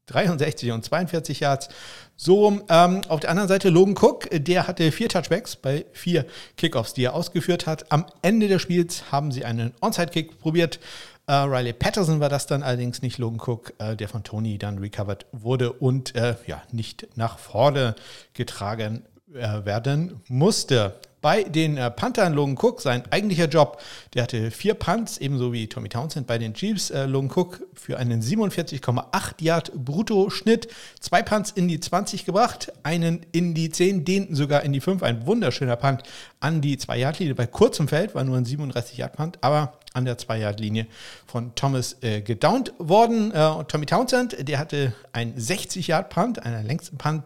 63 0.07 0.71
und 0.71 0.83
42 0.83 1.39
Yards. 1.39 1.69
So, 2.15 2.61
ähm, 2.69 3.01
auf 3.07 3.19
der 3.19 3.29
anderen 3.29 3.47
Seite 3.47 3.69
Logan 3.69 3.95
Cook, 3.97 4.27
der 4.31 4.67
hatte 4.67 4.91
vier 4.91 5.09
Touchbacks 5.09 5.55
bei 5.55 5.85
vier 5.93 6.25
Kickoffs, 6.57 6.93
die 6.93 7.05
er 7.05 7.13
ausgeführt 7.13 7.65
hat. 7.65 7.91
Am 7.91 8.05
Ende 8.21 8.47
des 8.47 8.61
Spiels 8.61 9.11
haben 9.11 9.31
sie 9.31 9.45
einen 9.45 9.73
Onside-Kick 9.79 10.39
probiert. 10.39 10.79
Äh, 11.27 11.33
Riley 11.33 11.73
Patterson 11.73 12.19
war 12.19 12.29
das 12.29 12.47
dann 12.47 12.63
allerdings 12.63 13.01
nicht 13.01 13.17
Logan 13.19 13.39
Cook, 13.39 13.73
äh, 13.77 13.95
der 13.95 14.09
von 14.09 14.23
Tony 14.23 14.57
dann 14.57 14.79
recovered 14.79 15.27
wurde 15.31 15.71
und 15.71 16.15
äh, 16.15 16.35
ja, 16.47 16.61
nicht 16.71 17.07
nach 17.15 17.37
vorne 17.37 17.95
getragen 18.33 19.05
äh, 19.33 19.63
werden 19.63 20.21
musste 20.27 20.99
bei 21.21 21.43
den 21.43 21.77
äh, 21.77 21.91
Panthern 21.91 22.33
Logan 22.33 22.57
Cook, 22.59 22.81
sein 22.81 23.03
eigentlicher 23.11 23.47
Job, 23.47 23.81
der 24.13 24.23
hatte 24.23 24.51
vier 24.51 24.73
Punts, 24.73 25.17
ebenso 25.17 25.51
wie 25.53 25.67
Tommy 25.67 25.89
Townsend 25.89 26.27
bei 26.27 26.37
den 26.37 26.53
Chiefs. 26.53 26.89
Äh, 26.89 27.05
Logan 27.05 27.31
Cook 27.33 27.61
für 27.73 27.97
einen 27.97 28.21
47,8 28.21 29.41
Yard 29.41 29.73
Brutto-Schnitt, 29.73 30.67
zwei 30.99 31.21
Punts 31.21 31.51
in 31.51 31.67
die 31.67 31.79
20 31.79 32.25
gebracht, 32.25 32.71
einen 32.83 33.25
in 33.31 33.53
die 33.53 33.69
10, 33.69 34.05
den 34.05 34.35
sogar 34.35 34.63
in 34.63 34.73
die 34.73 34.81
5, 34.81 35.03
ein 35.03 35.25
wunderschöner 35.25 35.75
Punt 35.75 36.03
an 36.39 36.61
die 36.61 36.77
2-Yard-Linie. 36.77 37.35
Bei 37.35 37.47
kurzem 37.47 37.87
Feld 37.87 38.15
war 38.15 38.23
nur 38.23 38.37
ein 38.37 38.45
37-Yard-Punt, 38.45 39.39
aber 39.41 39.73
an 39.93 40.05
der 40.05 40.17
2-Yard-Linie 40.17 40.87
von 41.25 41.53
Thomas 41.55 41.97
äh, 42.01 42.21
gedownt 42.21 42.73
worden. 42.77 43.31
Äh, 43.31 43.63
Tommy 43.65 43.85
Townsend, 43.85 44.47
der 44.47 44.59
hatte 44.59 44.93
einen 45.11 45.35
60-Yard-Punt, 45.35 46.43
einer 46.45 46.63
längsten 46.63 46.97
Punt 46.97 47.23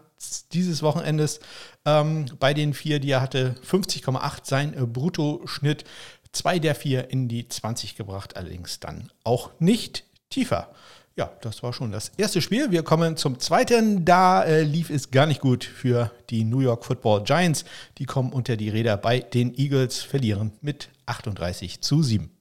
dieses 0.52 0.82
Wochenendes 0.82 1.40
ähm, 1.84 2.26
bei 2.38 2.54
den 2.54 2.74
vier, 2.74 2.98
die 2.98 3.10
er 3.10 3.20
hatte, 3.20 3.54
50,8 3.68 4.38
sein 4.42 4.74
äh, 4.74 4.86
Bruttoschnitt. 4.86 5.84
Zwei 6.32 6.58
der 6.58 6.74
vier 6.74 7.10
in 7.10 7.28
die 7.28 7.48
20 7.48 7.94
gebracht, 7.94 8.36
allerdings 8.36 8.80
dann 8.80 9.10
auch 9.22 9.50
nicht 9.60 10.04
tiefer. 10.30 10.70
Ja, 11.16 11.30
das 11.42 11.62
war 11.62 11.72
schon 11.72 11.92
das 11.92 12.10
erste 12.16 12.40
Spiel. 12.40 12.72
Wir 12.72 12.82
kommen 12.82 13.16
zum 13.16 13.38
zweiten. 13.38 14.04
Da 14.04 14.42
äh, 14.42 14.62
lief 14.62 14.90
es 14.90 15.12
gar 15.12 15.26
nicht 15.26 15.40
gut 15.40 15.62
für 15.62 16.10
die 16.30 16.42
New 16.42 16.58
York 16.58 16.84
Football 16.84 17.22
Giants. 17.22 17.64
Die 17.98 18.04
kommen 18.04 18.32
unter 18.32 18.56
die 18.56 18.68
Räder 18.68 18.96
bei 18.96 19.20
den 19.20 19.54
Eagles, 19.56 20.02
verlieren 20.02 20.50
mit 20.60 20.88
38 21.06 21.82
zu 21.82 22.02
7. 22.02 22.33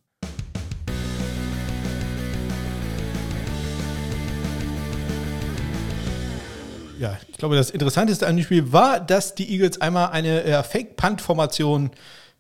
Ja, 7.00 7.18
ich 7.28 7.38
glaube, 7.38 7.56
das 7.56 7.70
Interessanteste 7.70 8.28
an 8.28 8.38
dem 8.38 8.44
Spiel 8.44 8.72
war, 8.72 9.00
dass 9.00 9.36
die 9.36 9.50
Eagles 9.52 9.82
einmal 9.82 10.10
eine 10.10 10.44
äh, 10.44 10.64
Fake-Punt-Formation, 10.64 11.92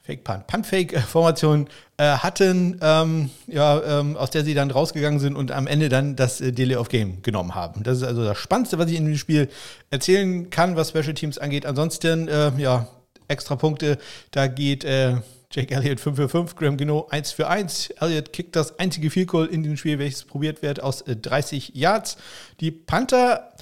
Fake-Punt, 0.03 0.47
Punt-Fake-Formation 0.47 1.67
äh, 1.97 2.03
hatten, 2.03 2.79
ähm, 2.81 3.29
ja, 3.47 3.99
ähm, 3.99 4.17
aus 4.17 4.29
der 4.29 4.43
sie 4.43 4.53
dann 4.53 4.69
rausgegangen 4.69 5.19
sind 5.19 5.35
und 5.35 5.51
am 5.51 5.67
Ende 5.67 5.89
dann 5.89 6.15
das 6.15 6.41
äh, 6.41 6.51
Delay 6.51 6.75
of 6.75 6.89
Game 6.89 7.21
genommen 7.23 7.55
haben. 7.55 7.83
Das 7.83 7.97
ist 7.97 8.03
also 8.03 8.23
das 8.23 8.37
Spannendste, 8.37 8.77
was 8.77 8.89
ich 8.89 8.97
in 8.97 9.05
dem 9.05 9.17
Spiel 9.17 9.49
erzählen 9.89 10.49
kann, 10.49 10.75
was 10.75 10.89
Special 10.89 11.13
Teams 11.13 11.37
angeht. 11.37 11.65
Ansonsten, 11.65 12.27
äh, 12.27 12.51
ja, 12.57 12.87
extra 13.27 13.55
Punkte, 13.55 13.97
da 14.31 14.47
geht 14.47 14.83
äh, 14.83 15.15
Jake 15.51 15.73
Elliott 15.73 15.99
5 15.99 16.15
für 16.15 16.29
5, 16.29 16.55
Graham 16.55 16.77
Gino 16.77 17.07
1 17.09 17.31
für 17.31 17.47
1. 17.47 17.91
Elliott 17.99 18.33
kickt 18.33 18.55
das 18.55 18.79
einzige 18.79 19.11
Field 19.11 19.27
Goal 19.27 19.45
in 19.45 19.61
dem 19.61 19.77
Spiel, 19.77 19.99
welches 19.99 20.23
probiert 20.23 20.63
wird, 20.63 20.81
aus 20.81 21.03
30 21.05 21.75
äh, 21.75 21.79
Yards. 21.79 22.17
Die 22.59 22.71
Panther 22.71 23.53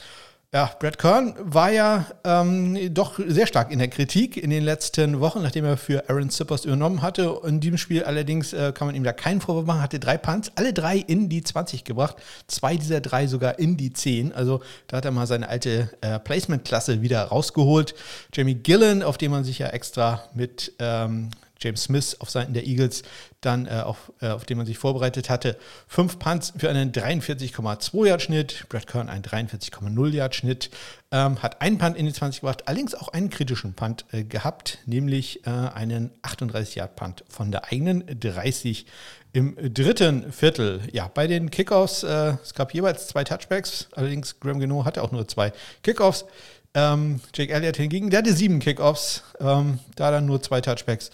ja, 0.54 0.70
Brad 0.80 0.98
Kern 0.98 1.34
war 1.40 1.72
ja 1.72 2.08
ähm, 2.26 2.94
doch 2.94 3.18
sehr 3.26 3.48
stark 3.48 3.72
in 3.72 3.80
der 3.80 3.88
Kritik 3.88 4.36
in 4.36 4.50
den 4.50 4.66
letzten 4.66 5.22
Wochen, 5.22 5.42
nachdem 5.42 5.64
er 5.64 5.78
für 5.78 6.10
Aaron 6.10 6.30
Zippers 6.30 6.66
übernommen 6.66 7.02
hatte. 7.02 7.40
In 7.46 7.62
diesem 7.62 7.78
Spiel 7.78 8.04
allerdings 8.04 8.52
äh, 8.52 8.74
kann 8.74 8.88
man 8.88 8.96
ihm 8.96 9.06
da 9.06 9.14
keinen 9.14 9.40
Vorwurf 9.40 9.66
machen, 9.66 9.82
hatte 9.82 9.98
drei 9.98 10.18
Punts, 10.18 10.52
alle 10.56 10.74
drei 10.74 10.98
in 10.98 11.30
die 11.30 11.42
20 11.42 11.86
gebracht, 11.86 12.18
zwei 12.48 12.76
dieser 12.76 13.00
drei 13.00 13.28
sogar 13.28 13.60
in 13.60 13.78
die 13.78 13.94
10. 13.94 14.34
Also 14.34 14.62
da 14.88 14.98
hat 14.98 15.06
er 15.06 15.12
mal 15.12 15.26
seine 15.26 15.48
alte 15.48 15.90
äh, 16.02 16.20
Placement-Klasse 16.20 17.02
wieder 17.02 17.24
rausgeholt. 17.24 17.96
Jamie 18.34 18.56
Gillen, 18.56 19.04
auf 19.04 19.18
den 19.18 19.32
man 19.32 19.46
sich 19.46 19.60
ja 19.60 19.68
extra 19.68 20.22
mit 20.34 20.74
ähm, 20.80 21.30
James 21.62 21.84
Smith 21.84 22.18
auf 22.20 22.30
Seiten 22.30 22.54
der 22.54 22.66
Eagles 22.66 23.04
dann 23.42 23.66
äh, 23.66 23.82
auf, 23.84 24.12
äh, 24.22 24.30
auf 24.30 24.46
den 24.46 24.58
man 24.58 24.66
sich 24.66 24.78
vorbereitet 24.78 25.30
hatte. 25.30 25.58
Fünf 25.88 26.20
Punts 26.20 26.54
für 26.58 26.70
einen 26.70 26.92
43,2 26.92 28.08
Yard 28.08 28.22
Schnitt, 28.22 28.66
Brad 28.70 28.88
Kern 28.88 29.10
einen 29.10 29.24
43,0 29.24 30.10
Yard 30.10 30.36
Schnitt, 30.36 30.70
ähm, 31.12 31.42
hat 31.42 31.62
einen 31.62 31.78
Punt 31.78 31.98
in 31.98 32.06
die 32.06 32.14
20 32.14 32.42
gebracht, 32.42 32.68
allerdings 32.68 32.96
auch 32.96 33.10
einen 33.10 33.30
kritischen 33.30 33.74
Punt 33.74 34.06
äh, 34.12 34.24
gehabt, 34.24 34.80
nämlich 34.86 35.46
äh, 35.46 35.50
einen 35.50 36.12
38 36.22 36.76
Yard 36.76 36.96
Punt 36.96 37.24
von 37.30 37.52
der 37.52 37.72
eigenen 37.72 38.04
30 38.20 38.86
im 39.34 39.56
dritten 39.74 40.32
Viertel. 40.32 40.82
Ja, 40.92 41.10
bei 41.14 41.28
den 41.28 41.52
Kickoffs, 41.52 42.04
äh, 42.04 42.36
es 42.44 42.54
gab 42.54 42.74
jeweils 42.74 43.08
zwei 43.08 43.24
Touchbacks, 43.24 43.88
allerdings 43.94 44.40
Graham 44.40 44.60
Geno 44.60 44.86
hatte 44.86 45.02
auch 45.04 45.12
nur 45.12 45.28
zwei 45.28 45.54
Kickoffs. 45.84 46.26
Ähm, 46.74 47.20
Jake 47.34 47.54
Elliott 47.54 47.76
hingegen, 47.76 48.10
der 48.10 48.20
hatte 48.20 48.34
sieben 48.34 48.60
Kickoffs, 48.60 49.24
ähm, 49.42 49.80
da 49.96 50.12
dann 50.12 50.26
nur 50.26 50.42
zwei 50.42 50.62
Touchbacks. 50.62 51.12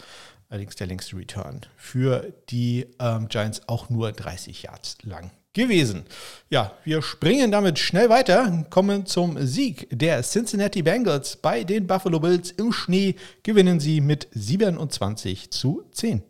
Allerdings 0.49 0.77
der 0.77 0.87
längste 0.87 1.17
Return 1.17 1.65
für 1.75 2.33
die 2.49 2.87
ähm, 2.99 3.27
Giants 3.27 3.67
auch 3.67 3.89
nur 3.89 4.13
30 4.13 4.63
Yards 4.63 4.97
lang 5.03 5.31
gewesen. 5.51 6.05
Ja, 6.49 6.71
wir 6.85 7.01
springen 7.01 7.51
damit 7.51 7.79
schnell 7.79 8.07
weiter, 8.07 8.65
kommen 8.69 9.05
zum 9.05 9.45
Sieg 9.45 9.89
der 9.91 10.23
Cincinnati 10.23 10.83
Bengals 10.83 11.35
bei 11.35 11.65
den 11.65 11.85
Buffalo 11.85 12.21
Bills 12.21 12.51
im 12.51 12.71
Schnee. 12.71 13.15
Gewinnen 13.43 13.81
sie 13.81 13.99
mit 13.99 14.29
27 14.31 15.51
zu 15.51 15.83
10. 15.91 16.23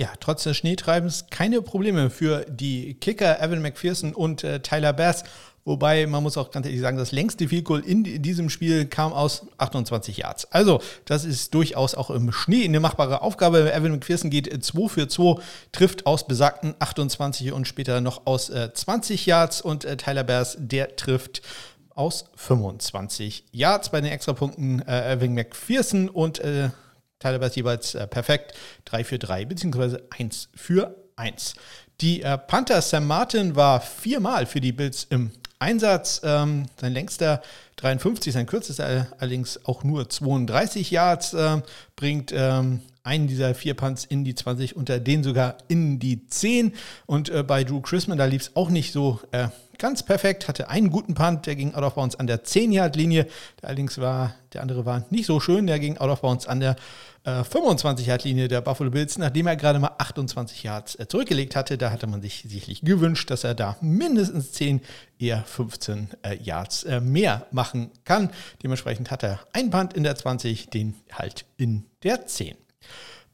Ja, 0.00 0.12
trotz 0.20 0.44
des 0.44 0.56
Schneetreibens 0.56 1.26
keine 1.28 1.60
Probleme 1.60 2.08
für 2.08 2.46
die 2.48 2.94
Kicker 2.94 3.42
Evan 3.42 3.60
McPherson 3.60 4.14
und 4.14 4.44
äh, 4.44 4.60
Tyler 4.60 4.92
Bass 4.92 5.24
Wobei 5.68 6.06
man 6.06 6.22
muss 6.22 6.38
auch 6.38 6.50
ganz 6.50 6.64
ehrlich 6.64 6.80
sagen, 6.80 6.96
das 6.96 7.12
längste 7.12 7.46
Field 7.46 7.66
Goal 7.66 7.80
in 7.80 8.02
diesem 8.02 8.48
Spiel 8.48 8.86
kam 8.86 9.12
aus 9.12 9.46
28 9.58 10.16
Yards. 10.16 10.46
Also 10.46 10.80
das 11.04 11.26
ist 11.26 11.52
durchaus 11.52 11.94
auch 11.94 12.08
im 12.08 12.32
Schnee 12.32 12.64
eine 12.64 12.80
machbare 12.80 13.20
Aufgabe. 13.20 13.70
Evan 13.70 13.92
McPherson 13.92 14.30
geht 14.30 14.64
2 14.64 14.88
für 14.88 15.08
2, 15.08 15.42
trifft 15.72 16.06
aus 16.06 16.26
besagten 16.26 16.74
28 16.78 17.52
und 17.52 17.68
später 17.68 18.00
noch 18.00 18.26
aus 18.26 18.48
äh, 18.48 18.72
20 18.72 19.26
Yards 19.26 19.60
und 19.60 19.84
äh, 19.84 19.98
Tyler 19.98 20.24
Bears, 20.24 20.56
der 20.58 20.96
trifft 20.96 21.42
aus 21.90 22.24
25 22.36 23.44
Yards 23.52 23.90
bei 23.90 24.00
den 24.00 24.10
Extrapunkten. 24.10 24.80
Äh, 24.88 25.12
Evan 25.12 25.34
McPherson 25.34 26.08
und 26.08 26.38
äh, 26.38 26.70
Tyler 27.18 27.40
Bass 27.40 27.56
jeweils 27.56 27.94
äh, 27.94 28.06
perfekt. 28.06 28.54
3 28.86 29.04
für 29.04 29.18
3, 29.18 29.44
beziehungsweise 29.44 30.02
1 30.16 30.48
für 30.54 30.96
1. 31.16 31.56
Die 32.00 32.22
äh, 32.22 32.38
Panther 32.38 32.80
Sam 32.80 33.06
Martin 33.06 33.54
war 33.54 33.82
viermal 33.82 34.46
für 34.46 34.62
die 34.62 34.72
Bills 34.72 35.04
im 35.10 35.30
Einsatz. 35.58 36.20
Ähm, 36.24 36.66
sein 36.80 36.92
längster 36.92 37.42
53, 37.76 38.32
sein 38.32 38.46
kürzester 38.46 39.06
allerdings 39.18 39.64
auch 39.64 39.84
nur 39.84 40.08
32 40.08 40.90
Yards, 40.90 41.34
äh, 41.34 41.60
bringt 41.96 42.32
ähm, 42.34 42.80
einen 43.02 43.26
dieser 43.26 43.54
vier 43.54 43.74
Punts 43.74 44.04
in 44.04 44.24
die 44.24 44.34
20, 44.34 44.76
unter 44.76 45.00
den 45.00 45.22
sogar 45.22 45.56
in 45.68 45.98
die 45.98 46.26
10. 46.26 46.74
Und 47.06 47.30
äh, 47.30 47.42
bei 47.42 47.64
Drew 47.64 47.80
Chrisman, 47.80 48.18
da 48.18 48.26
lief 48.26 48.42
es 48.42 48.56
auch 48.56 48.70
nicht 48.70 48.92
so 48.92 49.20
äh, 49.32 49.48
ganz 49.78 50.02
perfekt, 50.02 50.48
hatte 50.48 50.68
einen 50.68 50.90
guten 50.90 51.14
Punt, 51.14 51.46
der 51.46 51.56
ging 51.56 51.74
out 51.74 51.84
of 51.84 51.94
bounds 51.94 52.16
an 52.16 52.26
der 52.26 52.44
10-Yard-Linie. 52.44 53.26
Allerdings 53.62 53.98
war 53.98 54.34
der 54.52 54.62
andere 54.62 54.86
war 54.86 55.04
nicht 55.10 55.26
so 55.26 55.40
schön, 55.40 55.66
der 55.66 55.78
ging 55.78 55.98
out 55.98 56.10
of 56.10 56.20
bounds 56.22 56.46
an 56.46 56.60
der 56.60 56.76
äh, 57.24 57.40
25-Yard-Linie 57.42 58.48
der 58.48 58.60
Buffalo 58.60 58.90
Bills, 58.90 59.18
nachdem 59.18 59.46
er 59.46 59.56
gerade 59.56 59.78
mal 59.78 59.92
28 59.98 60.62
Yards 60.62 60.94
äh, 60.94 61.06
zurückgelegt 61.06 61.54
hatte. 61.54 61.76
Da 61.76 61.90
hatte 61.90 62.06
man 62.06 62.22
sich 62.22 62.44
sicherlich 62.48 62.80
gewünscht, 62.80 63.30
dass 63.30 63.44
er 63.44 63.54
da 63.54 63.76
mindestens 63.80 64.52
10, 64.52 64.80
eher 65.18 65.42
15 65.44 66.08
äh, 66.22 66.36
Yards 66.42 66.84
äh, 66.84 67.00
mehr 67.00 67.46
machen 67.50 67.90
kann. 68.04 68.30
Dementsprechend 68.62 69.10
hat 69.10 69.22
er 69.22 69.40
einen 69.52 69.70
Punt 69.70 69.92
in 69.92 70.02
der 70.02 70.16
20, 70.16 70.70
den 70.70 70.94
halt 71.12 71.44
in 71.56 71.84
der 72.02 72.26
10. 72.26 72.56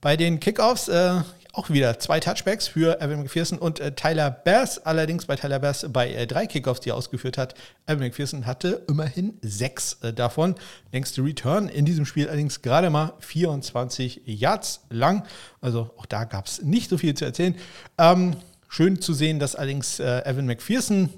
Bei 0.01 0.17
den 0.17 0.41
Kickoffs 0.41 0.89
äh, 0.89 1.21
auch 1.55 1.71
wieder 1.71 1.99
zwei 1.99 2.21
Touchbacks 2.21 2.69
für 2.69 3.01
Evan 3.01 3.23
McPherson 3.23 3.59
und 3.59 3.79
äh, 3.81 3.93
Tyler 3.93 4.31
Bass. 4.31 4.85
Allerdings 4.85 5.27
bei 5.27 5.37
Tyler 5.37 5.61
Bass 5.61 5.87
bei 5.89 6.13
äh, 6.13 6.27
drei 6.27 6.47
Kickoffs, 6.47 6.81
die 6.81 6.91
er 6.91 6.97
ausgeführt 6.97 7.39
hat. 7.39 7.55
Evan 7.87 8.01
McPherson 8.01 8.47
hatte 8.47 8.83
immerhin 8.89 9.39
sechs 9.41 9.99
äh, 10.03 10.13
davon. 10.13 10.57
Längste 10.93 11.23
Return 11.23 11.69
in 11.69 11.85
diesem 11.85 12.07
Spiel 12.07 12.29
allerdings 12.29 12.61
gerade 12.63 12.91
mal 12.91 13.15
24 13.21 14.23
Yards 14.25 14.81
lang. 14.91 15.25
Also 15.61 15.91
auch 15.97 16.07
da 16.07 16.25
gab 16.25 16.47
es 16.47 16.63
nicht 16.63 16.91
so 16.91 16.99
viel 16.99 17.15
zu 17.15 17.25
erzählen. 17.25 17.55
Ähm, 17.99 18.37
schön 18.69 19.01
zu 19.01 19.15
sehen, 19.15 19.39
dass 19.39 19.55
allerdings 19.55 20.01
äh, 20.01 20.23
Evan 20.25 20.47
McPherson 20.47 21.09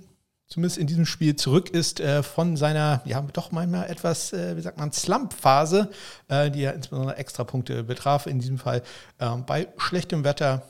zumindest 0.48 0.78
in 0.78 0.86
diesem 0.86 1.06
Spiel 1.06 1.36
zurück 1.36 1.70
ist 1.70 2.00
äh, 2.00 2.22
von 2.22 2.56
seiner, 2.56 3.02
ja, 3.04 3.20
doch 3.32 3.52
manchmal 3.52 3.88
etwas, 3.90 4.32
äh, 4.32 4.56
wie 4.56 4.60
sagt 4.60 4.78
man, 4.78 4.92
Slump-Phase, 4.92 5.90
äh, 6.28 6.50
die 6.50 6.60
ja 6.60 6.70
insbesondere 6.70 7.16
Extrapunkte 7.16 7.82
betraf. 7.82 8.26
In 8.26 8.38
diesem 8.38 8.58
Fall 8.58 8.82
ähm, 9.20 9.44
bei 9.46 9.68
schlechtem 9.76 10.24
Wetter 10.24 10.62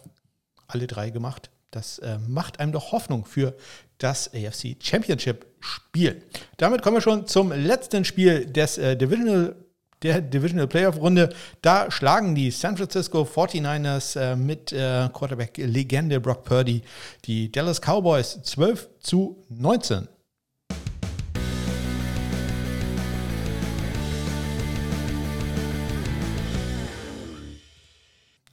alle 0.66 0.87
drei 0.87 1.11
gemacht. 1.11 1.50
Das 1.71 1.99
äh, 1.99 2.18
macht 2.26 2.61
einem 2.61 2.73
doch 2.73 2.92
Hoffnung 2.92 3.25
für 3.25 3.54
das 3.99 4.33
AFC 4.33 4.76
Championship 4.80 5.47
Spiel. 5.61 6.23
Damit 6.56 6.83
kommen 6.83 6.97
wir 6.97 7.00
schon 7.00 7.26
zum 7.26 7.52
letzten 7.52 8.04
Spiel 8.04 8.47
des 8.47 8.78
äh, 8.78 8.97
Divisional 8.97 9.56
der 10.07 10.21
Divisional 10.21 10.67
Playoff 10.69 11.01
Runde. 11.01 11.31
Da 11.63 11.91
schlagen 11.91 12.35
die 12.35 12.51
San 12.51 12.77
Francisco 12.77 13.23
49ers 13.23 14.19
äh, 14.19 14.37
mit 14.37 14.73
äh, 14.73 15.09
Quarterback-Legende 15.13 16.21
Brock 16.21 16.45
Purdy 16.45 16.83
die 17.25 17.51
Dallas 17.51 17.81
Cowboys 17.81 18.41
12 18.43 18.89
zu 19.01 19.45
19. 19.51 20.09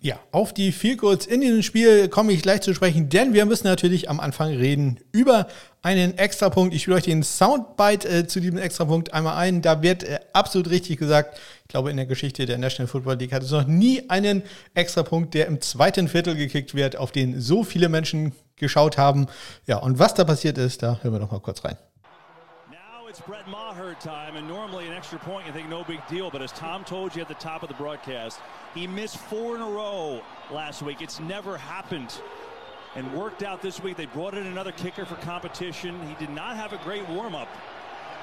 Ja, 0.05 0.19
auf 0.33 0.53
die 0.53 0.73
Field 0.73 0.97
Goals 0.97 1.25
in 1.25 1.39
diesem 1.39 1.63
Spiel 1.63 2.09
komme 2.09 2.33
ich 2.33 2.41
gleich 2.41 2.59
zu 2.59 2.73
sprechen, 2.73 3.07
denn 3.07 3.33
wir 3.33 3.45
müssen 3.45 3.67
natürlich 3.67 4.09
am 4.09 4.19
Anfang 4.19 4.49
reden 4.49 4.99
über 5.13 5.47
einen 5.81 6.17
Extrapunkt. 6.17 6.73
Ich 6.73 6.81
spiele 6.81 6.97
euch 6.97 7.05
den 7.05 7.23
Soundbite 7.23 8.09
äh, 8.09 8.27
zu 8.27 8.41
diesem 8.41 8.57
Extrapunkt 8.57 9.13
einmal 9.13 9.37
ein. 9.37 9.61
Da 9.61 9.81
wird 9.81 10.03
äh, 10.03 10.19
absolut 10.33 10.69
richtig 10.71 10.99
gesagt, 10.99 11.39
ich 11.61 11.69
glaube, 11.69 11.89
in 11.89 11.95
der 11.95 12.05
Geschichte 12.05 12.45
der 12.45 12.57
National 12.57 12.89
Football 12.89 13.15
League 13.15 13.31
hat 13.31 13.43
es 13.43 13.51
noch 13.51 13.65
nie 13.65 14.09
einen 14.09 14.43
Extrapunkt, 14.73 15.35
der 15.35 15.47
im 15.47 15.61
zweiten 15.61 16.09
Viertel 16.09 16.35
gekickt 16.35 16.75
wird, 16.75 16.97
auf 16.97 17.13
den 17.13 17.39
so 17.39 17.63
viele 17.63 17.87
Menschen 17.87 18.33
geschaut 18.57 18.97
haben. 18.97 19.27
Ja, 19.67 19.77
und 19.77 19.99
was 19.99 20.13
da 20.15 20.25
passiert 20.25 20.57
ist, 20.57 20.83
da 20.83 20.99
hören 21.01 21.13
wir 21.13 21.19
doch 21.19 21.31
mal 21.31 21.39
kurz 21.39 21.63
rein. 21.63 21.77
It's 23.13 23.21
Brett 23.21 23.47
Maher 23.47 23.93
time, 23.99 24.37
and 24.37 24.47
normally 24.47 24.87
an 24.87 24.93
extra 24.93 25.19
point, 25.19 25.45
you 25.45 25.53
think 25.53 25.69
no 25.69 25.83
big 25.83 25.99
deal. 26.07 26.31
But 26.31 26.41
as 26.41 26.51
Tom 26.51 26.83
told 26.83 27.15
you 27.15 27.21
at 27.21 27.27
the 27.27 27.35
top 27.35 27.61
of 27.61 27.69
the 27.69 27.75
broadcast, 27.75 28.39
he 28.73 28.87
missed 28.87 29.17
four 29.17 29.55
in 29.55 29.61
a 29.61 29.69
row 29.69 30.23
last 30.49 30.81
week. 30.81 30.99
It's 30.99 31.19
never 31.19 31.55
happened 31.55 32.19
and 32.95 33.13
worked 33.13 33.43
out 33.43 33.61
this 33.61 33.79
week. 33.83 33.97
They 33.97 34.07
brought 34.07 34.33
in 34.33 34.47
another 34.47 34.71
kicker 34.71 35.05
for 35.05 35.13
competition. 35.17 35.95
He 36.07 36.15
did 36.15 36.33
not 36.33 36.55
have 36.55 36.73
a 36.73 36.77
great 36.77 37.07
warm 37.07 37.35
up. 37.35 37.47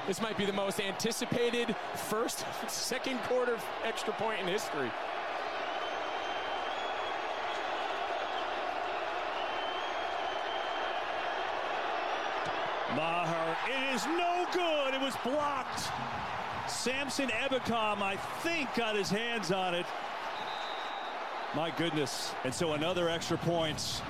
This 0.07 0.21
might 0.21 0.37
be 0.37 0.45
the 0.45 0.51
most 0.51 0.81
anticipated 0.81 1.73
first, 1.95 2.43
second 2.67 3.19
quarter 3.19 3.57
extra 3.85 4.11
point 4.15 4.41
in 4.41 4.47
history. 4.47 4.91
Maher, 12.93 13.57
it 13.69 13.80
is 13.91 14.05
no 14.05 14.45
good. 14.53 14.93
It 14.93 15.01
was 15.01 15.15
blocked. 15.23 15.89
Samson 16.69 17.29
Ebicom, 17.29 18.01
I 18.01 18.15
think, 18.41 18.73
got 18.75 18.95
his 18.95 19.09
hands 19.09 19.51
on 19.51 19.75
it. 19.75 19.85
My 21.53 21.71
goodness. 21.71 22.33
And 22.45 22.53
so 22.53 22.73
another 22.73 23.09
extra 23.09 23.37
point 23.37 24.01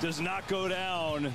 does 0.00 0.20
not 0.20 0.46
go 0.48 0.68
down. 0.68 1.32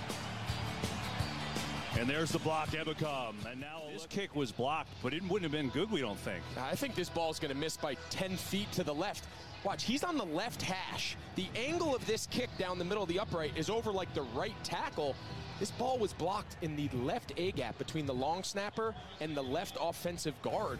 And 1.97 2.07
there's 2.07 2.29
the 2.29 2.39
block, 2.39 2.69
Ebicom. 2.69 3.33
And 3.49 3.59
now 3.59 3.81
this 3.91 4.05
kick 4.05 4.35
was 4.35 4.51
blocked, 4.51 4.89
but 5.01 5.13
it 5.13 5.23
wouldn't 5.23 5.43
have 5.43 5.51
been 5.51 5.69
good, 5.69 5.89
we 5.89 6.01
don't 6.01 6.19
think. 6.19 6.43
I 6.57 6.75
think 6.75 6.93
this 6.93 7.09
ball 7.09 7.31
is 7.31 7.39
going 7.39 7.53
to 7.53 7.59
miss 7.59 7.77
by 7.77 7.95
10 8.09 8.35
feet 8.35 8.71
to 8.73 8.83
the 8.83 8.93
left. 8.93 9.25
Watch, 9.63 9.83
he's 9.83 10.03
on 10.03 10.17
the 10.17 10.25
left 10.25 10.61
hash. 10.61 11.15
The 11.35 11.47
angle 11.55 11.95
of 11.95 12.05
this 12.05 12.27
kick 12.27 12.49
down 12.59 12.77
the 12.77 12.85
middle 12.85 13.01
of 13.01 13.09
the 13.09 13.17
upright 13.17 13.53
is 13.55 13.69
over 13.69 13.91
like 13.91 14.13
the 14.13 14.23
right 14.35 14.53
tackle. 14.63 15.15
This 15.59 15.71
ball 15.71 15.97
was 15.97 16.11
blocked 16.11 16.57
in 16.61 16.75
the 16.75 16.89
left 16.93 17.31
A 17.37 17.51
gap 17.53 17.77
between 17.77 18.05
the 18.05 18.13
long 18.13 18.43
snapper 18.43 18.93
and 19.21 19.35
the 19.35 19.41
left 19.41 19.77
offensive 19.79 20.33
guard. 20.41 20.79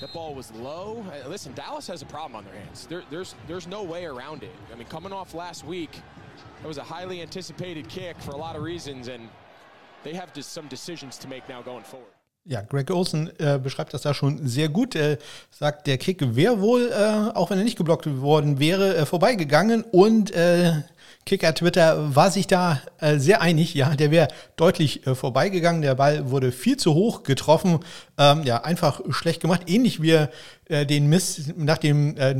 That 0.00 0.12
ball 0.12 0.34
was 0.34 0.52
low. 0.52 1.04
Uh, 1.08 1.28
listen, 1.28 1.52
Dallas 1.54 1.86
has 1.88 2.02
a 2.02 2.06
problem 2.06 2.36
on 2.36 2.44
their 2.44 2.54
hands. 2.54 2.86
There, 2.86 3.02
there's, 3.10 3.34
there's 3.48 3.66
no 3.66 3.82
way 3.82 4.04
around 4.04 4.42
it. 4.42 4.54
I 4.72 4.76
mean, 4.76 4.86
coming 4.86 5.12
off 5.12 5.34
last 5.34 5.64
week, 5.64 5.90
that 6.60 6.68
was 6.68 6.78
a 6.78 6.84
highly 6.84 7.22
anticipated 7.22 7.88
kick 7.88 8.16
for 8.20 8.32
a 8.32 8.36
lot 8.36 8.56
of 8.56 8.62
reasons, 8.62 9.08
and 9.08 9.28
they 10.04 10.12
have 10.14 10.30
some 10.40 10.68
decisions 10.68 11.18
to 11.18 11.28
make 11.28 11.48
now 11.48 11.62
going 11.62 11.82
forward. 11.84 12.12
Ja, 12.48 12.60
Greg 12.60 12.92
Olsen 12.92 13.28
äh, 13.40 13.58
beschreibt 13.58 13.92
das 13.92 14.02
da 14.02 14.14
schon 14.14 14.46
sehr 14.46 14.68
gut. 14.68 14.94
Er 14.94 15.18
sagt, 15.50 15.88
der 15.88 15.98
Kick 15.98 16.36
wäre 16.36 16.60
wohl, 16.60 16.92
äh, 16.92 17.36
auch 17.36 17.50
wenn 17.50 17.58
er 17.58 17.64
nicht 17.64 17.76
geblockt 17.76 18.06
worden 18.20 18.60
wäre, 18.60 18.96
äh, 18.96 19.04
vorbeigegangen 19.04 19.82
und 19.82 20.30
äh, 20.30 20.82
Kicker 21.26 21.52
Twitter 21.54 22.14
war 22.14 22.30
sich 22.30 22.46
da 22.46 22.80
äh, 23.00 23.18
sehr 23.18 23.42
einig. 23.42 23.74
Ja, 23.74 23.96
der 23.96 24.12
wäre 24.12 24.28
deutlich 24.54 25.06
äh, 25.06 25.14
vorbeigegangen. 25.16 25.82
Der 25.82 25.96
Ball 25.96 26.30
wurde 26.30 26.52
viel 26.52 26.76
zu 26.76 26.94
hoch 26.94 27.24
getroffen. 27.24 27.80
Ähm, 28.16 28.44
ja, 28.44 28.62
einfach 28.62 29.00
schlecht 29.10 29.42
gemacht. 29.42 29.62
Ähnlich 29.66 30.00
wie 30.00 30.26
äh, 30.66 30.86
den 30.86 31.08
Miss 31.08 31.52
nach 31.56 31.78
dem 31.78 32.16
äh, 32.16 32.36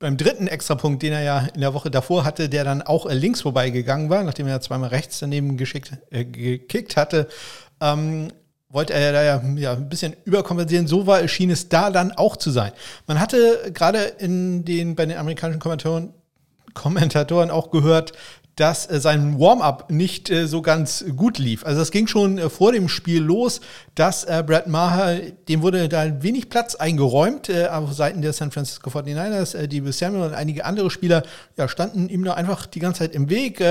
beim 0.00 0.16
dritten 0.16 0.48
Extrapunkt, 0.48 1.02
den 1.02 1.12
er 1.12 1.22
ja 1.22 1.38
in 1.54 1.60
der 1.60 1.72
Woche 1.72 1.90
davor 1.90 2.24
hatte, 2.24 2.48
der 2.48 2.64
dann 2.64 2.82
auch 2.82 3.06
äh, 3.06 3.14
links 3.14 3.42
vorbeigegangen 3.42 4.10
war, 4.10 4.24
nachdem 4.24 4.48
er 4.48 4.60
zweimal 4.60 4.90
rechts 4.90 5.20
daneben 5.20 5.56
geschickt, 5.56 5.92
äh, 6.10 6.24
gekickt 6.24 6.96
hatte. 6.96 7.28
Ähm, 7.80 8.32
wollte 8.68 8.94
er 8.94 9.12
da 9.12 9.22
ja, 9.22 9.42
ja, 9.54 9.72
ein 9.74 9.88
bisschen 9.88 10.16
überkompensieren. 10.24 10.88
So 10.88 11.06
war, 11.06 11.26
schien 11.28 11.50
es 11.50 11.68
da 11.68 11.90
dann 11.90 12.10
auch 12.10 12.36
zu 12.36 12.50
sein. 12.50 12.72
Man 13.06 13.20
hatte 13.20 13.70
gerade 13.72 13.98
in 14.18 14.64
den, 14.64 14.96
bei 14.96 15.06
den 15.06 15.16
amerikanischen 15.16 15.60
Kommentatoren 15.60 16.12
Kommentatoren 16.74 17.50
auch 17.50 17.70
gehört, 17.70 18.12
dass 18.56 18.88
äh, 18.88 19.00
sein 19.00 19.38
Warm-up 19.38 19.90
nicht 19.90 20.30
äh, 20.30 20.46
so 20.46 20.62
ganz 20.62 21.04
gut 21.16 21.38
lief. 21.38 21.64
Also 21.64 21.80
es 21.80 21.90
ging 21.90 22.06
schon 22.06 22.38
äh, 22.38 22.48
vor 22.48 22.72
dem 22.72 22.88
Spiel 22.88 23.22
los, 23.22 23.60
dass 23.94 24.26
Brad 24.26 24.66
Maher, 24.66 25.20
dem 25.48 25.62
wurde 25.62 25.88
da 25.88 26.22
wenig 26.22 26.48
Platz 26.48 26.74
eingeräumt 26.74 27.48
auf 27.70 27.92
Seiten 27.92 28.22
der 28.22 28.32
San 28.32 28.50
Francisco 28.50 28.90
49ers. 28.90 29.56
Äh, 29.56 29.68
die 29.68 29.80
Samuel 29.92 30.24
und 30.24 30.34
einige 30.34 30.64
andere 30.64 30.90
Spieler 30.90 31.22
ja, 31.56 31.68
standen 31.68 32.08
ihm 32.08 32.24
da 32.24 32.34
einfach 32.34 32.66
die 32.66 32.80
ganze 32.80 33.00
Zeit 33.00 33.14
im 33.14 33.30
Weg. 33.30 33.62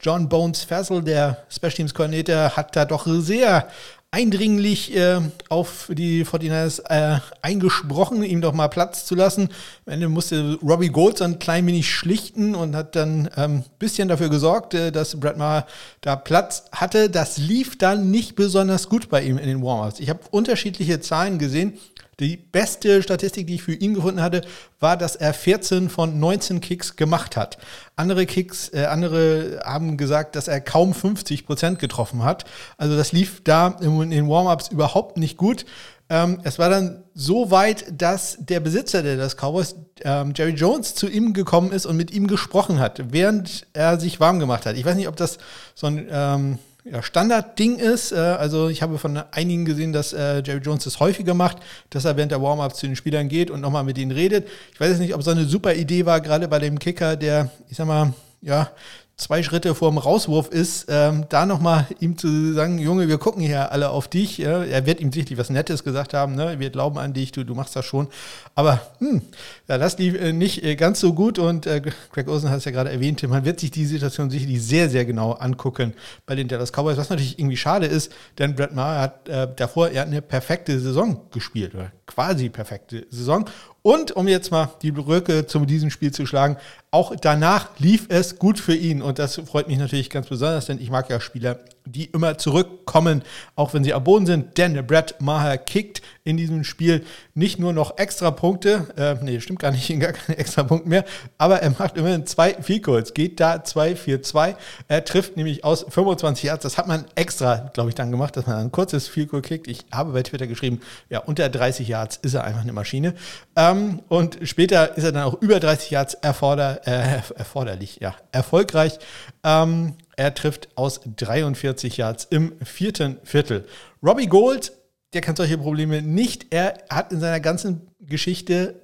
John 0.00 0.28
Bones 0.28 0.64
Fassel, 0.64 1.02
der 1.02 1.38
Special 1.48 1.72
Teams 1.72 1.94
Koordinator, 1.94 2.56
hat 2.56 2.76
da 2.76 2.84
doch 2.84 3.06
sehr 3.06 3.68
eindringlich 4.14 4.96
äh, 4.96 5.20
auf 5.48 5.90
die 5.92 6.24
49ers 6.24 6.82
äh, 6.88 7.18
eingesprochen, 7.42 8.22
ihm 8.22 8.40
doch 8.40 8.52
mal 8.52 8.68
Platz 8.68 9.06
zu 9.06 9.16
lassen. 9.16 9.48
Am 9.86 9.92
Ende 9.92 10.08
musste 10.08 10.58
Robbie 10.62 10.88
Gold 10.88 11.18
so 11.18 11.24
ein 11.24 11.38
klein 11.38 11.66
wenig 11.66 11.90
schlichten 11.90 12.54
und 12.54 12.74
hat 12.74 12.96
dann 12.96 13.28
ein 13.28 13.56
ähm, 13.58 13.64
bisschen 13.78 14.08
dafür 14.08 14.30
gesorgt, 14.30 14.72
äh, 14.72 14.90
dass 14.90 15.20
Brad 15.20 15.36
Maher 15.36 15.66
da 16.00 16.16
Platz 16.16 16.64
hatte. 16.72 17.10
Das 17.10 17.36
lief 17.36 17.76
dann 17.76 18.10
nicht 18.10 18.34
besonders 18.34 18.88
gut 18.88 19.10
bei 19.10 19.22
ihm 19.22 19.36
in 19.36 19.46
den 19.46 19.62
Warm-Ups. 19.62 20.00
Ich 20.00 20.08
habe 20.08 20.20
unterschiedliche 20.30 21.00
Zahlen 21.00 21.38
gesehen. 21.38 21.74
Die 22.18 22.36
beste 22.36 23.02
Statistik, 23.02 23.46
die 23.46 23.56
ich 23.56 23.62
für 23.62 23.74
ihn 23.74 23.92
gefunden 23.92 24.22
hatte, 24.22 24.42
war, 24.80 24.96
dass 24.96 25.16
er 25.16 25.34
14 25.34 25.90
von 25.90 26.18
19 26.18 26.60
Kicks 26.60 26.96
gemacht 26.96 27.36
hat. 27.36 27.58
Andere 27.96 28.24
Kicks, 28.24 28.70
äh, 28.72 28.86
andere 28.86 29.60
haben 29.64 29.98
gesagt, 29.98 30.34
dass 30.36 30.48
er 30.48 30.62
kaum 30.62 30.94
50 30.94 31.44
Prozent 31.44 31.78
getroffen 31.78 32.22
hat. 32.22 32.44
Also 32.78 32.96
das 32.96 33.12
lief 33.12 33.42
da 33.44 33.76
in 33.80 34.10
den 34.10 34.28
Warm-ups 34.28 34.68
überhaupt 34.68 35.18
nicht 35.18 35.36
gut. 35.36 35.66
Ähm, 36.10 36.40
es 36.44 36.58
war 36.58 36.68
dann 36.68 37.04
so 37.14 37.50
weit, 37.50 37.86
dass 37.90 38.36
der 38.38 38.60
Besitzer 38.60 39.02
der 39.02 39.16
das 39.16 39.36
Cowboys, 39.36 39.76
ähm, 40.02 40.32
Jerry 40.36 40.52
Jones, 40.52 40.94
zu 40.94 41.08
ihm 41.08 41.32
gekommen 41.32 41.72
ist 41.72 41.86
und 41.86 41.96
mit 41.96 42.10
ihm 42.10 42.26
gesprochen 42.26 42.78
hat, 42.78 43.12
während 43.12 43.66
er 43.72 43.98
sich 43.98 44.20
warm 44.20 44.38
gemacht 44.38 44.66
hat. 44.66 44.76
Ich 44.76 44.84
weiß 44.84 44.96
nicht, 44.96 45.08
ob 45.08 45.16
das 45.16 45.38
so 45.74 45.86
ein 45.86 46.06
ähm, 46.10 46.58
ja, 46.84 47.02
Standardding 47.02 47.76
ist. 47.76 48.12
Äh, 48.12 48.16
also 48.16 48.68
ich 48.68 48.82
habe 48.82 48.98
von 48.98 49.16
einigen 49.16 49.64
gesehen, 49.64 49.92
dass 49.92 50.12
äh, 50.12 50.42
Jerry 50.44 50.60
Jones 50.60 50.84
das 50.84 51.00
häufiger 51.00 51.34
macht, 51.34 51.58
dass 51.90 52.04
er 52.04 52.16
während 52.16 52.32
der 52.32 52.42
Warm-ups 52.42 52.76
zu 52.76 52.86
den 52.86 52.96
Spielern 52.96 53.28
geht 53.28 53.50
und 53.50 53.60
nochmal 53.60 53.84
mit 53.84 53.96
ihnen 53.96 54.12
redet. 54.12 54.46
Ich 54.72 54.80
weiß 54.80 54.90
jetzt 54.90 55.00
nicht, 55.00 55.14
ob 55.14 55.22
so 55.22 55.30
eine 55.30 55.46
super 55.46 55.74
Idee 55.74 56.04
war, 56.04 56.20
gerade 56.20 56.48
bei 56.48 56.58
dem 56.58 56.78
Kicker, 56.78 57.16
der, 57.16 57.50
ich 57.70 57.76
sag 57.76 57.86
mal, 57.86 58.12
ja, 58.42 58.70
zwei 59.16 59.42
Schritte 59.42 59.74
vor 59.74 59.90
dem 59.90 59.98
Rauswurf 59.98 60.48
ist, 60.48 60.86
ähm, 60.88 61.26
da 61.28 61.46
nochmal 61.46 61.86
ihm 62.00 62.18
zu 62.18 62.52
sagen, 62.52 62.78
Junge, 62.78 63.08
wir 63.08 63.18
gucken 63.18 63.42
hier 63.42 63.70
alle 63.70 63.90
auf 63.90 64.08
dich. 64.08 64.38
Ja, 64.38 64.64
er 64.64 64.86
wird 64.86 65.00
ihm 65.00 65.12
sicherlich 65.12 65.38
was 65.38 65.50
Nettes 65.50 65.84
gesagt 65.84 66.14
haben, 66.14 66.34
ne? 66.34 66.58
wir 66.58 66.70
glauben 66.70 66.98
an 66.98 67.12
dich, 67.12 67.32
du, 67.32 67.44
du 67.44 67.54
machst 67.54 67.76
das 67.76 67.84
schon. 67.84 68.08
Aber 68.54 68.80
hm, 68.98 69.22
ja, 69.68 69.78
das 69.78 69.98
lief 69.98 70.14
äh, 70.14 70.32
nicht 70.32 70.64
äh, 70.64 70.74
ganz 70.74 71.00
so 71.00 71.12
gut 71.12 71.38
und 71.38 71.66
äh, 71.66 71.80
Greg 72.12 72.28
Olsen 72.28 72.50
hat 72.50 72.58
es 72.58 72.64
ja 72.64 72.72
gerade 72.72 72.90
erwähnt, 72.90 73.22
man 73.28 73.44
wird 73.44 73.60
sich 73.60 73.70
die 73.70 73.86
Situation 73.86 74.30
sicherlich 74.30 74.62
sehr, 74.62 74.88
sehr 74.90 75.04
genau 75.04 75.32
angucken 75.32 75.94
bei 76.26 76.34
den 76.34 76.48
Dallas 76.48 76.72
Cowboys, 76.72 76.96
was 76.96 77.10
natürlich 77.10 77.38
irgendwie 77.38 77.56
schade 77.56 77.86
ist, 77.86 78.12
denn 78.38 78.54
Brett 78.54 78.74
Maher 78.74 79.00
hat 79.00 79.28
äh, 79.28 79.48
davor 79.54 79.88
er 79.88 80.02
hat 80.02 80.08
eine 80.08 80.22
perfekte 80.22 80.78
Saison 80.80 81.20
gespielt, 81.30 81.74
oder 81.74 81.92
quasi 82.06 82.48
perfekte 82.48 83.06
Saison 83.10 83.46
und 83.86 84.12
um 84.12 84.28
jetzt 84.28 84.50
mal 84.50 84.70
die 84.80 84.92
Brücke 84.92 85.46
zu 85.46 85.66
diesem 85.66 85.90
Spiel 85.90 86.10
zu 86.10 86.24
schlagen, 86.24 86.56
auch 86.90 87.14
danach 87.20 87.68
lief 87.78 88.06
es 88.08 88.38
gut 88.38 88.58
für 88.58 88.74
ihn. 88.74 89.02
Und 89.02 89.18
das 89.18 89.36
freut 89.44 89.68
mich 89.68 89.76
natürlich 89.76 90.08
ganz 90.08 90.26
besonders, 90.26 90.64
denn 90.64 90.80
ich 90.80 90.88
mag 90.88 91.10
ja 91.10 91.20
Spieler, 91.20 91.60
die 91.86 92.06
immer 92.06 92.38
zurückkommen, 92.38 93.22
auch 93.56 93.74
wenn 93.74 93.84
sie 93.84 93.92
am 93.92 94.04
Boden 94.04 94.26
sind. 94.26 94.56
Denn 94.56 94.86
Brad 94.86 95.20
Maher 95.20 95.58
kickt 95.58 96.00
in 96.24 96.36
diesem 96.36 96.64
Spiel 96.64 97.04
nicht 97.34 97.58
nur 97.58 97.72
noch 97.72 97.98
extra 97.98 98.30
Punkte, 98.30 98.86
äh, 98.96 99.22
nee, 99.22 99.40
stimmt 99.40 99.58
gar 99.58 99.70
nicht, 99.70 99.88
gar 100.00 100.12
keine 100.12 100.38
extra 100.38 100.62
Punkte 100.62 100.88
mehr, 100.88 101.04
aber 101.36 101.60
er 101.60 101.70
macht 101.70 101.96
immerhin 101.96 102.26
zwei 102.26 102.52
Goals, 102.82 103.12
geht 103.12 103.38
da 103.38 103.56
2-4-2. 103.56 104.56
Er 104.88 105.04
trifft 105.04 105.36
nämlich 105.36 105.64
aus 105.64 105.84
25 105.88 106.44
Yards, 106.44 106.62
das 106.62 106.78
hat 106.78 106.86
man 106.86 107.04
extra, 107.14 107.70
glaube 107.74 107.90
ich, 107.90 107.94
dann 107.94 108.10
gemacht, 108.10 108.36
dass 108.36 108.46
man 108.46 108.56
ein 108.56 108.72
kurzes 108.72 109.10
Goal 109.28 109.42
kickt. 109.42 109.68
Ich 109.68 109.84
habe 109.92 110.12
bei 110.12 110.22
Twitter 110.22 110.46
geschrieben, 110.46 110.80
ja, 111.10 111.20
unter 111.20 111.48
30 111.48 111.86
Yards 111.86 112.16
ist 112.22 112.34
er 112.34 112.44
einfach 112.44 112.62
eine 112.62 112.72
Maschine. 112.72 113.14
Ähm, 113.56 114.00
und 114.08 114.38
später 114.42 114.96
ist 114.96 115.04
er 115.04 115.12
dann 115.12 115.24
auch 115.24 115.40
über 115.42 115.60
30 115.60 115.90
Yards 115.90 116.14
erforder, 116.14 116.80
äh, 116.86 117.20
erforderlich, 117.36 117.98
ja, 118.00 118.14
erfolgreich. 118.32 118.98
Ähm, 119.44 119.94
er 120.16 120.34
trifft 120.34 120.68
aus 120.76 121.00
43 121.16 121.96
Yards 121.96 122.26
im 122.30 122.52
vierten 122.64 123.18
Viertel. 123.24 123.66
Robbie 124.02 124.26
Gold, 124.26 124.72
der 125.12 125.20
kann 125.20 125.36
solche 125.36 125.58
Probleme 125.58 126.02
nicht. 126.02 126.46
Er 126.50 126.78
hat 126.90 127.12
in 127.12 127.20
seiner 127.20 127.40
ganzen 127.40 127.88
Geschichte, 128.00 128.80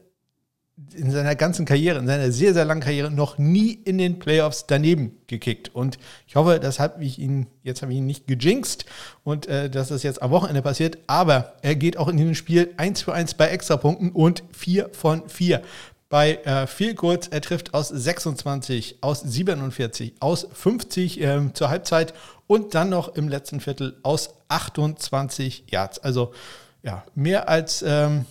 in 0.95 1.11
seiner 1.11 1.35
ganzen 1.35 1.67
Karriere, 1.67 1.99
in 1.99 2.07
seiner 2.07 2.33
sehr, 2.33 2.55
sehr 2.55 2.65
langen 2.65 2.81
Karriere 2.81 3.11
noch 3.11 3.37
nie 3.37 3.73
in 3.73 3.99
den 3.99 4.19
Playoffs 4.19 4.65
daneben 4.67 5.19
gekickt. 5.27 5.75
Und 5.75 5.99
ich 6.27 6.37
hoffe, 6.37 6.59
deshalb, 6.63 7.01
wie 7.01 7.07
ich 7.07 7.19
ihn, 7.19 7.47
jetzt 7.63 7.83
habe 7.83 7.93
ich 7.93 7.99
ihn 7.99 8.07
nicht 8.07 8.27
gejinxt 8.27 8.87
und 9.23 9.47
äh, 9.47 9.69
dass 9.69 9.89
das 9.89 10.03
jetzt 10.03 10.23
am 10.23 10.31
Wochenende 10.31 10.63
passiert. 10.63 10.99
Aber 11.07 11.55
er 11.63 11.75
geht 11.75 11.97
auch 11.97 12.09
in 12.09 12.17
diesem 12.17 12.35
Spiel 12.35 12.73
1 12.77 13.03
für 13.03 13.13
1 13.13 13.35
bei 13.35 13.49
Extrapunkten 13.49 14.13
und 14.13 14.43
4 14.53 14.91
von 14.93 15.29
4 15.29 15.63
bei 16.11 16.35
äh, 16.45 16.67
Field 16.67 16.99
Goals. 16.99 17.29
Er 17.29 17.41
trifft 17.41 17.73
aus 17.73 17.89
26, 17.89 18.99
aus 19.01 19.21
47, 19.21 20.15
aus 20.21 20.47
50 20.53 21.21
ähm, 21.23 21.55
zur 21.55 21.71
Halbzeit 21.71 22.13
und 22.47 22.75
dann 22.75 22.91
noch 22.91 23.15
im 23.15 23.29
letzten 23.29 23.61
Viertel 23.61 23.99
aus 24.03 24.35
28 24.49 25.65
Yards. 25.71 25.99
Also 26.01 26.35
ja, 26.83 27.05
mehr 27.15 27.49
als, 27.49 27.83
ähm, 27.87 28.27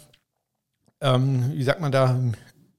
ähm, 1.01 1.53
wie 1.55 1.63
sagt 1.63 1.79
man 1.79 1.91
da, 1.91 2.19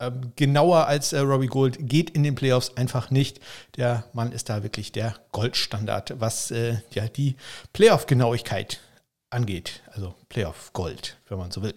ähm, 0.01 0.33
genauer 0.37 0.87
als 0.87 1.13
äh, 1.13 1.19
Robbie 1.21 1.47
Gold 1.47 1.79
geht 1.81 2.11
in 2.11 2.23
den 2.23 2.35
Playoffs 2.35 2.77
einfach 2.77 3.11
nicht. 3.11 3.41
Der 3.77 4.05
Mann 4.13 4.33
ist 4.33 4.51
da 4.51 4.63
wirklich 4.63 4.93
der 4.93 5.15
Goldstandard, 5.33 6.21
was 6.21 6.51
äh, 6.51 6.77
ja 6.93 7.09
die 7.09 7.37
Playoff-Genauigkeit 7.73 8.81
angeht. 9.31 9.81
Also 9.93 10.15
Playoff 10.29 10.73
Gold, 10.73 11.17
wenn 11.29 11.39
man 11.39 11.51
so 11.51 11.63
will. 11.63 11.75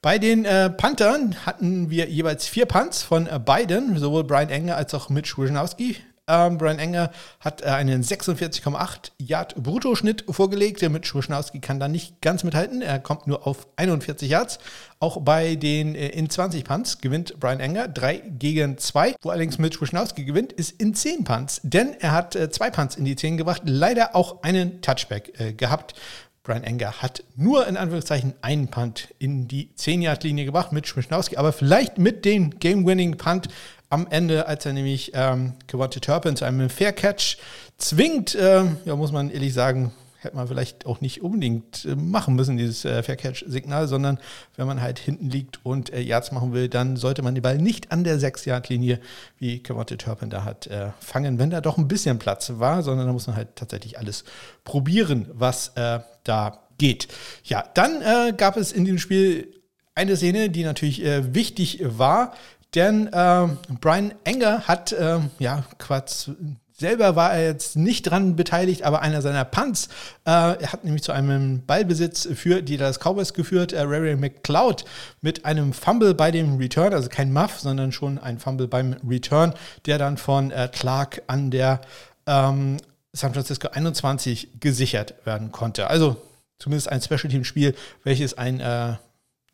Bei 0.00 0.18
den 0.18 0.44
äh, 0.44 0.70
Panthern 0.70 1.44
hatten 1.44 1.90
wir 1.90 2.08
jeweils 2.08 2.46
vier 2.46 2.66
Punts 2.66 3.02
von 3.02 3.26
äh, 3.26 3.38
beiden, 3.38 3.98
sowohl 3.98 4.24
Brian 4.24 4.48
Enger 4.48 4.76
als 4.76 4.94
auch 4.94 5.08
Mitch 5.08 5.36
Wisnowski. 5.36 5.96
Ähm, 6.28 6.56
Brian 6.56 6.78
Enger 6.78 7.10
hat 7.40 7.62
äh, 7.62 7.66
einen 7.66 8.04
46,8 8.04 9.10
Yard 9.18 9.56
Bruttoschnitt 9.56 10.24
vorgelegt. 10.30 10.80
Der 10.80 10.88
Mitch 10.88 11.18
Wisnowski 11.18 11.58
kann 11.58 11.80
da 11.80 11.88
nicht 11.88 12.20
ganz 12.20 12.44
mithalten. 12.44 12.80
Er 12.80 13.00
kommt 13.00 13.26
nur 13.26 13.44
auf 13.46 13.66
41 13.74 14.30
Yards. 14.30 14.60
Auch 15.00 15.20
bei 15.20 15.56
den 15.56 15.96
äh, 15.96 16.08
in 16.10 16.30
20 16.30 16.64
Punts 16.64 16.98
gewinnt 17.00 17.40
Brian 17.40 17.58
Enger 17.58 17.88
3 17.88 18.18
gegen 18.38 18.78
2. 18.78 19.16
Wo 19.20 19.30
allerdings 19.30 19.58
Mitch 19.58 19.80
Wisnowski 19.80 20.24
gewinnt, 20.24 20.52
ist 20.52 20.80
in 20.80 20.94
10 20.94 21.24
Punts. 21.24 21.60
Denn 21.64 21.94
er 21.98 22.12
hat 22.12 22.36
äh, 22.36 22.50
zwei 22.50 22.70
Punts 22.70 22.94
in 22.94 23.04
die 23.04 23.16
10 23.16 23.36
gebracht. 23.36 23.62
Leider 23.64 24.14
auch 24.14 24.44
einen 24.44 24.80
Touchback 24.80 25.40
äh, 25.40 25.52
gehabt. 25.52 25.94
Brian 26.42 26.64
Enger 26.64 27.00
hat 27.00 27.22
nur 27.36 27.68
in 27.68 27.76
Anführungszeichen 27.76 28.34
einen 28.42 28.66
Punt 28.66 29.14
in 29.20 29.46
die 29.46 29.70
10-Yard-Linie 29.78 30.44
gebracht 30.44 30.72
mit 30.72 30.88
Schmischnowski, 30.88 31.36
aber 31.36 31.52
vielleicht 31.52 31.98
mit 31.98 32.24
dem 32.24 32.58
Game-Winning-Punt 32.58 33.48
am 33.90 34.08
Ende, 34.10 34.48
als 34.48 34.66
er 34.66 34.72
nämlich 34.72 35.12
ähm, 35.14 35.52
Gewonte 35.68 36.00
Turpin 36.00 36.34
zu 36.34 36.44
einem 36.44 36.68
Fair-Catch 36.68 37.36
zwingt, 37.78 38.34
äh, 38.34 38.64
ja, 38.84 38.96
muss 38.96 39.12
man 39.12 39.30
ehrlich 39.30 39.54
sagen, 39.54 39.92
hätte 40.22 40.36
man 40.36 40.48
vielleicht 40.48 40.86
auch 40.86 41.00
nicht 41.00 41.22
unbedingt 41.22 41.84
äh, 41.84 41.94
machen 41.96 42.34
müssen, 42.34 42.56
dieses 42.56 42.84
äh, 42.84 43.02
Fair-Catch-Signal, 43.02 43.88
sondern 43.88 44.18
wenn 44.56 44.66
man 44.66 44.80
halt 44.80 44.98
hinten 44.98 45.30
liegt 45.30 45.64
und 45.64 45.92
äh, 45.92 46.00
Yards 46.00 46.32
machen 46.32 46.52
will, 46.52 46.68
dann 46.68 46.96
sollte 46.96 47.22
man 47.22 47.34
den 47.34 47.42
Ball 47.42 47.58
nicht 47.58 47.92
an 47.92 48.04
der 48.04 48.18
6-Yard-Linie, 48.18 49.00
wie 49.38 49.62
Kemonte 49.62 49.96
Turpin 49.98 50.30
da 50.30 50.44
hat, 50.44 50.66
äh, 50.68 50.90
fangen, 51.00 51.38
wenn 51.38 51.50
da 51.50 51.60
doch 51.60 51.78
ein 51.78 51.88
bisschen 51.88 52.18
Platz 52.18 52.52
war, 52.56 52.82
sondern 52.82 53.06
da 53.06 53.12
muss 53.12 53.26
man 53.26 53.36
halt 53.36 53.56
tatsächlich 53.56 53.98
alles 53.98 54.24
probieren, 54.64 55.28
was 55.32 55.72
äh, 55.74 56.00
da 56.24 56.62
geht. 56.78 57.08
Ja, 57.44 57.64
dann 57.74 58.02
äh, 58.02 58.32
gab 58.36 58.56
es 58.56 58.72
in 58.72 58.84
dem 58.84 58.98
Spiel 58.98 59.60
eine 59.94 60.16
Szene, 60.16 60.50
die 60.50 60.64
natürlich 60.64 61.04
äh, 61.04 61.34
wichtig 61.34 61.80
war, 61.82 62.34
denn 62.74 63.08
äh, 63.08 63.48
Brian 63.80 64.14
Enger 64.24 64.66
hat 64.66 64.92
äh, 64.92 65.20
ja 65.38 65.64
Quatsch, 65.78 66.30
Selber 66.72 67.16
war 67.16 67.34
er 67.34 67.44
jetzt 67.44 67.76
nicht 67.76 68.02
dran 68.02 68.34
beteiligt, 68.34 68.82
aber 68.82 69.02
einer 69.02 69.22
seiner 69.22 69.44
Punts, 69.44 69.88
äh, 70.24 70.30
er 70.30 70.72
hat 70.72 70.84
nämlich 70.84 71.02
zu 71.02 71.12
einem 71.12 71.64
Ballbesitz 71.66 72.28
für 72.34 72.62
die 72.62 72.76
Dallas 72.76 72.98
Cowboys 72.98 73.34
geführt, 73.34 73.72
äh, 73.72 73.82
Ray 73.82 74.16
McCloud 74.16 74.84
mit 75.20 75.44
einem 75.44 75.72
Fumble 75.72 76.14
bei 76.14 76.30
dem 76.30 76.56
Return, 76.56 76.94
also 76.94 77.08
kein 77.08 77.32
Muff, 77.32 77.60
sondern 77.60 77.92
schon 77.92 78.18
ein 78.18 78.38
Fumble 78.38 78.68
beim 78.68 78.96
Return, 79.08 79.54
der 79.86 79.98
dann 79.98 80.16
von 80.16 80.50
äh, 80.50 80.68
Clark 80.72 81.22
an 81.26 81.50
der 81.50 81.80
ähm, 82.26 82.78
San 83.12 83.34
Francisco 83.34 83.68
21 83.68 84.60
gesichert 84.60 85.14
werden 85.24 85.52
konnte. 85.52 85.88
Also 85.88 86.16
zumindest 86.58 86.88
ein 86.88 87.02
Special 87.02 87.28
Team 87.28 87.44
Spiel, 87.44 87.74
welches 88.04 88.38
ein 88.38 88.60
äh, 88.60 88.94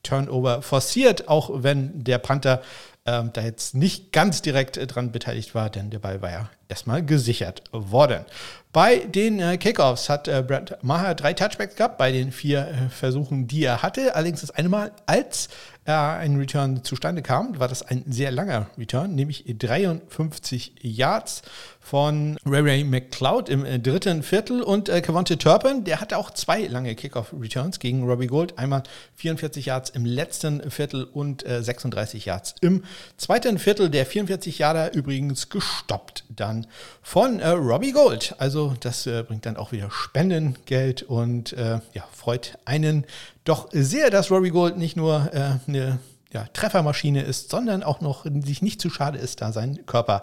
Turnover 0.02 0.62
forciert, 0.62 1.28
auch 1.28 1.50
wenn 1.62 2.04
der 2.04 2.18
Panther 2.18 2.62
ähm, 3.08 3.30
da 3.32 3.40
jetzt 3.40 3.74
nicht 3.74 4.12
ganz 4.12 4.42
direkt 4.42 4.76
äh, 4.76 4.86
dran 4.86 5.12
beteiligt 5.12 5.54
war, 5.54 5.70
denn 5.70 5.88
der 5.88 5.98
Ball 5.98 6.20
war 6.20 6.30
ja 6.30 6.50
erstmal 6.68 7.02
gesichert 7.04 7.62
worden. 7.72 8.24
Bei 8.72 8.98
den 8.98 9.40
äh, 9.40 9.56
Kickoffs 9.56 10.10
hat 10.10 10.28
äh, 10.28 10.44
Brad 10.46 10.84
Maher 10.84 11.14
drei 11.14 11.32
Touchbacks 11.32 11.74
gehabt, 11.74 11.96
bei 11.96 12.12
den 12.12 12.32
vier 12.32 12.68
äh, 12.68 12.88
Versuchen, 12.90 13.48
die 13.48 13.64
er 13.64 13.82
hatte. 13.82 14.14
Allerdings 14.14 14.42
das 14.42 14.50
eine 14.50 14.68
Mal, 14.68 14.92
als 15.06 15.48
äh, 15.86 15.92
ein 15.92 16.36
Return 16.36 16.84
zustande 16.84 17.22
kam, 17.22 17.58
war 17.58 17.68
das 17.68 17.82
ein 17.82 18.04
sehr 18.08 18.30
langer 18.30 18.68
Return, 18.76 19.14
nämlich 19.14 19.44
53 19.46 20.74
Yards 20.82 21.42
von 21.88 22.36
Ray 22.44 22.60
Ray 22.60 22.84
McCloud 22.84 23.48
im 23.48 23.64
äh, 23.64 23.78
dritten 23.78 24.22
Viertel 24.22 24.62
und 24.62 24.88
äh, 24.88 25.00
Cavante 25.00 25.38
Turpin, 25.38 25.84
der 25.84 26.00
hatte 26.00 26.18
auch 26.18 26.30
zwei 26.32 26.66
lange 26.66 26.94
Kickoff-Returns 26.94 27.78
gegen 27.78 28.04
Robbie 28.04 28.26
Gold. 28.26 28.58
Einmal 28.58 28.82
44 29.14 29.66
Yards 29.66 29.90
im 29.90 30.04
letzten 30.04 30.70
Viertel 30.70 31.04
und 31.04 31.46
äh, 31.46 31.62
36 31.62 32.26
Yards 32.26 32.56
im 32.60 32.84
zweiten 33.16 33.58
Viertel. 33.58 33.88
Der 33.88 34.04
44 34.04 34.58
Yarder 34.58 34.92
übrigens 34.92 35.48
gestoppt 35.48 36.24
dann 36.28 36.66
von 37.02 37.40
äh, 37.40 37.48
Robbie 37.48 37.92
Gold. 37.92 38.34
Also 38.38 38.58
Also 38.58 38.74
das 38.80 39.06
äh, 39.06 39.22
bringt 39.22 39.46
dann 39.46 39.56
auch 39.56 39.72
wieder 39.72 39.90
Spendengeld 39.90 41.02
und 41.02 41.52
äh, 41.52 41.80
ja, 41.92 42.04
freut 42.12 42.58
einen 42.64 43.04
doch 43.44 43.68
sehr, 43.72 44.10
dass 44.10 44.30
Robbie 44.30 44.50
Gold 44.50 44.78
nicht 44.78 44.96
nur 44.96 45.30
äh, 45.32 45.58
eine 45.68 45.98
ja, 46.32 46.44
Treffermaschine 46.52 47.22
ist, 47.22 47.50
sondern 47.50 47.82
auch 47.82 48.00
noch 48.00 48.24
sich 48.44 48.62
nicht 48.62 48.80
zu 48.80 48.90
schade 48.90 49.18
ist, 49.18 49.40
da 49.40 49.52
seinen 49.52 49.86
Körper 49.86 50.22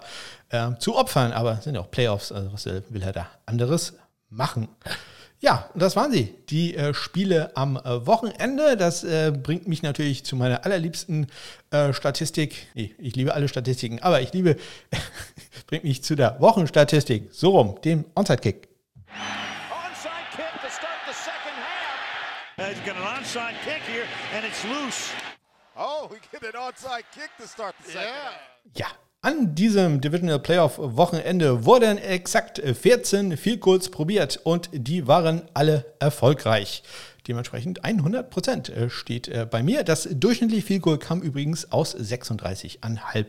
äh, 0.50 0.70
zu 0.78 0.96
opfern. 0.96 1.32
Aber 1.32 1.56
sind 1.56 1.74
ja 1.74 1.80
auch 1.80 1.90
Playoffs, 1.90 2.32
also 2.32 2.52
was 2.52 2.66
will 2.66 3.02
er 3.02 3.12
da 3.12 3.26
anderes 3.44 3.94
machen? 4.28 4.68
Ja, 5.38 5.68
das 5.74 5.96
waren 5.96 6.10
sie, 6.12 6.34
die 6.48 6.74
äh, 6.74 6.94
Spiele 6.94 7.54
am 7.56 7.76
äh, 7.76 8.06
Wochenende. 8.06 8.76
Das 8.76 9.04
äh, 9.04 9.32
bringt 9.32 9.68
mich 9.68 9.82
natürlich 9.82 10.24
zu 10.24 10.34
meiner 10.34 10.64
allerliebsten 10.64 11.26
äh, 11.70 11.92
Statistik. 11.92 12.66
Nee, 12.74 12.94
ich 12.98 13.16
liebe 13.16 13.34
alle 13.34 13.46
Statistiken, 13.46 14.00
aber 14.00 14.22
ich 14.22 14.32
liebe, 14.32 14.56
bringt 15.66 15.84
mich 15.84 16.02
zu 16.02 16.14
der 16.14 16.40
Wochenstatistik. 16.40 17.28
So 17.32 17.50
rum, 17.50 17.78
dem 17.84 18.06
Onside-Kick. 18.14 18.68
Onside 19.70 20.10
kick 20.34 20.62
to 20.62 20.70
start 20.70 20.98
the 21.06 21.12
second 21.12 21.56
half. 21.60 22.68
He's 22.70 22.84
got 22.86 22.96
an 22.96 23.02
onside 23.02 23.54
kick 23.62 23.82
here 23.86 24.06
and 24.34 24.44
it's 24.46 24.64
loose. 24.64 25.12
Oh, 25.78 26.08
we 26.10 26.16
get 26.32 26.42
an 26.42 26.58
onside 26.58 27.04
kick 27.12 27.28
to 27.38 27.46
start 27.46 27.74
the 27.84 27.90
second 27.92 28.08
yeah. 28.74 28.86
Ja, 28.86 28.86
an 29.20 29.54
diesem 29.54 30.00
Divisional 30.00 30.38
Playoff 30.38 30.78
Wochenende 30.78 31.66
wurden 31.66 31.98
exakt 31.98 32.58
14 32.58 33.36
Field 33.36 33.60
Goals 33.60 33.90
probiert 33.90 34.40
und 34.44 34.70
die 34.72 35.06
waren 35.06 35.42
alle 35.52 35.84
erfolgreich. 35.98 36.82
Dementsprechend 37.28 37.84
100 37.84 38.30
Prozent 38.30 38.70
äh, 38.70 38.88
steht 38.88 39.28
äh, 39.28 39.46
bei 39.50 39.62
mir. 39.62 39.84
Das 39.84 40.08
durchschnittliche 40.10 40.64
Field 40.64 40.82
Goal 40.82 40.98
kam 40.98 41.20
übrigens 41.20 41.70
aus 41.70 41.94
36,5 41.94 43.26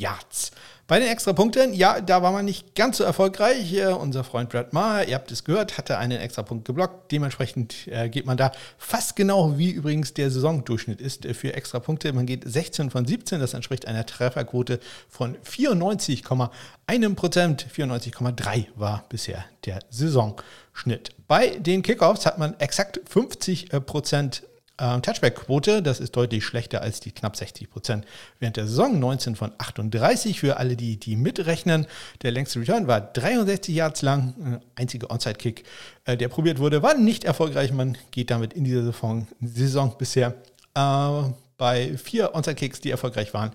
Yards. 0.00 0.52
Bei 0.90 0.98
den 0.98 1.08
Extrapunkten, 1.08 1.72
ja, 1.72 2.00
da 2.00 2.20
war 2.20 2.32
man 2.32 2.44
nicht 2.44 2.74
ganz 2.74 2.96
so 2.96 3.04
erfolgreich. 3.04 3.72
Äh, 3.74 3.92
unser 3.92 4.24
Freund 4.24 4.50
Brad 4.50 4.72
Maher, 4.72 5.06
ihr 5.06 5.14
habt 5.14 5.30
es 5.30 5.44
gehört, 5.44 5.78
hatte 5.78 5.98
einen 5.98 6.20
Extrapunkt 6.20 6.64
geblockt. 6.64 7.12
Dementsprechend 7.12 7.86
äh, 7.86 8.08
geht 8.08 8.26
man 8.26 8.36
da 8.36 8.50
fast 8.76 9.14
genau 9.14 9.56
wie 9.56 9.70
übrigens 9.70 10.14
der 10.14 10.32
Saisondurchschnitt 10.32 11.00
ist 11.00 11.24
äh, 11.26 11.32
für 11.32 11.54
Extrapunkte. 11.54 12.12
Man 12.12 12.26
geht 12.26 12.42
16 12.44 12.90
von 12.90 13.06
17, 13.06 13.38
das 13.38 13.54
entspricht 13.54 13.86
einer 13.86 14.04
Trefferquote 14.04 14.80
von 15.08 15.36
94,1 15.48 17.14
Prozent. 17.14 17.66
94,3 17.72 18.66
war 18.74 19.04
bisher 19.08 19.44
der 19.66 19.78
Saisonschnitt. 19.90 21.12
Bei 21.28 21.50
den 21.50 21.82
Kickoffs 21.82 22.26
hat 22.26 22.38
man 22.38 22.58
exakt 22.58 23.00
50 23.08 23.68
Prozent 23.86 24.42
ähm, 24.80 25.02
Touchback-Quote, 25.02 25.82
das 25.82 26.00
ist 26.00 26.16
deutlich 26.16 26.44
schlechter 26.44 26.82
als 26.82 27.00
die 27.00 27.12
knapp 27.12 27.36
60 27.36 27.70
Prozent 27.70 28.06
während 28.38 28.56
der 28.56 28.66
Saison. 28.66 28.98
19 28.98 29.36
von 29.36 29.52
38 29.58 30.40
für 30.40 30.56
alle, 30.56 30.76
die, 30.76 30.96
die 30.96 31.16
mitrechnen. 31.16 31.86
Der 32.22 32.32
längste 32.32 32.60
Return 32.60 32.86
war 32.86 33.00
63 33.00 33.74
Yards 33.74 34.02
lang. 34.02 34.60
Einziger 34.74 35.10
Onside-Kick, 35.10 35.64
äh, 36.06 36.16
der 36.16 36.28
probiert 36.28 36.58
wurde, 36.58 36.82
war 36.82 36.94
nicht 36.94 37.24
erfolgreich. 37.24 37.72
Man 37.72 37.98
geht 38.10 38.30
damit 38.30 38.54
in 38.54 38.64
dieser 38.64 38.84
Saison, 38.84 39.26
Saison 39.40 39.94
bisher 39.98 40.34
äh, 40.74 41.22
bei 41.58 41.96
vier 41.98 42.34
Onside-Kicks, 42.34 42.80
die 42.80 42.90
erfolgreich 42.90 43.34
waren, 43.34 43.52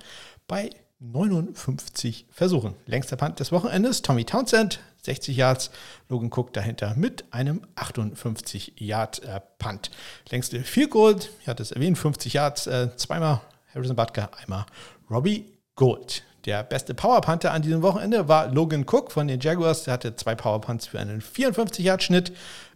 bei 0.48 0.70
59 1.00 2.28
Versuchen. 2.32 2.76
Längster 2.86 3.16
Punt 3.16 3.40
des 3.40 3.52
Wochenendes, 3.52 4.02
Tommy 4.02 4.24
Townsend, 4.24 4.80
60 5.06 5.38
Yards. 5.38 5.72
Logan 6.10 6.32
Cook 6.34 6.52
dahinter 6.54 6.96
mit 6.96 7.24
einem 7.32 7.62
58 7.76 8.74
Yard 8.78 9.24
äh, 9.24 9.40
Punt. 9.58 9.90
Längste 10.30 10.60
Field 10.62 10.92
Goal, 10.92 11.16
ich 11.42 11.48
hatte 11.48 11.64
es 11.64 11.72
erwähnt, 11.72 11.98
50 11.98 12.34
Yards, 12.34 12.68
äh, 12.68 12.96
zweimal 12.96 13.42
Harrison 13.74 13.96
Butker, 13.96 14.30
einmal 14.42 14.66
Robbie 15.10 15.46
Gold. 15.76 16.22
Der 16.46 16.64
beste 16.64 16.94
Power 16.94 17.22
Punter 17.22 17.54
an 17.54 17.64
diesem 17.64 17.82
Wochenende 17.82 18.28
war 18.28 18.50
Logan 18.50 18.86
Cook 18.86 19.12
von 19.12 19.28
den 19.28 19.40
Jaguars. 19.40 19.86
Der 19.86 19.96
hatte 19.96 20.16
zwei 20.16 20.36
Power 20.36 20.62
Punts 20.62 20.86
für 20.86 21.00
einen 21.00 21.22
54 21.22 21.84
Yard 21.84 22.04
Schnitt. 22.04 22.32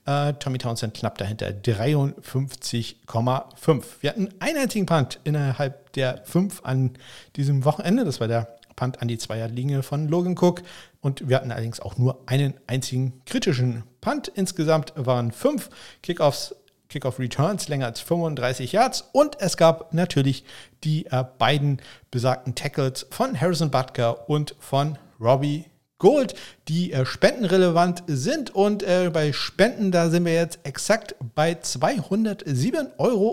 Äh, 0.06 0.34
Tommy 0.34 0.58
Townsend 0.58 0.96
knapp 0.96 1.20
dahinter 1.20 1.50
53,5. 1.50 3.84
Wir 4.02 4.10
hatten 4.10 4.30
einen 4.40 4.58
einzigen 4.58 4.88
Punt 4.88 5.20
innerhalb 5.24 5.94
der 5.94 6.24
fünf 6.26 6.62
an 6.64 6.98
diesem 7.36 7.64
Wochenende. 7.64 8.06
Das 8.06 8.20
war 8.20 8.28
der 8.28 8.59
Punt 8.80 9.02
an 9.02 9.10
die 9.10 9.18
Zweierlinie 9.18 9.84
von 9.84 10.08
Logan 10.08 10.38
Cook. 10.40 10.62
Und 11.02 11.28
wir 11.28 11.36
hatten 11.36 11.52
allerdings 11.52 11.82
auch 11.82 11.98
nur 11.98 12.24
einen 12.28 12.54
einzigen 12.66 13.22
kritischen 13.26 13.84
Punt. 14.00 14.30
Insgesamt 14.30 14.94
waren 14.96 15.34
fünf 15.34 15.70
Kickoffs, 16.02 16.56
Kickoff 16.88 17.20
Returns 17.20 17.68
länger 17.68 17.88
als 17.88 18.00
35 18.00 18.72
Yards. 18.72 19.10
Und 19.12 19.36
es 19.42 19.58
gab 19.58 19.94
natürlich 19.94 20.46
die 20.86 21.08
äh, 21.08 21.26
beiden 21.38 21.82
besagten 22.10 22.56
Tackles 22.56 23.06
von 23.12 23.40
Harrison 23.40 23.70
Butker 23.70 24.30
und 24.30 24.56
von 24.60 24.98
Robbie 25.20 25.66
Gold, 25.98 26.36
die 26.70 26.94
äh, 26.94 27.06
spendenrelevant 27.06 28.04
sind. 28.08 28.56
Und 28.56 28.82
äh, 28.84 29.12
bei 29.14 29.34
Spenden, 29.34 29.92
da 29.92 30.10
sind 30.10 30.24
wir 30.24 30.34
jetzt 30.34 30.60
exakt 30.64 31.16
bei 31.36 31.52
207,50 31.52 32.98
Euro 32.98 33.32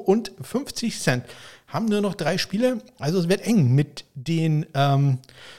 Haben 1.67 1.87
nur 1.87 2.01
noch 2.01 2.15
drei 2.15 2.39
Spiele. 2.39 2.79
Also 2.99 3.19
es 3.19 3.29
wird 3.29 3.43
eng 3.43 3.75
mit 3.75 4.05
den 4.15 4.67
ähm, 4.75 5.19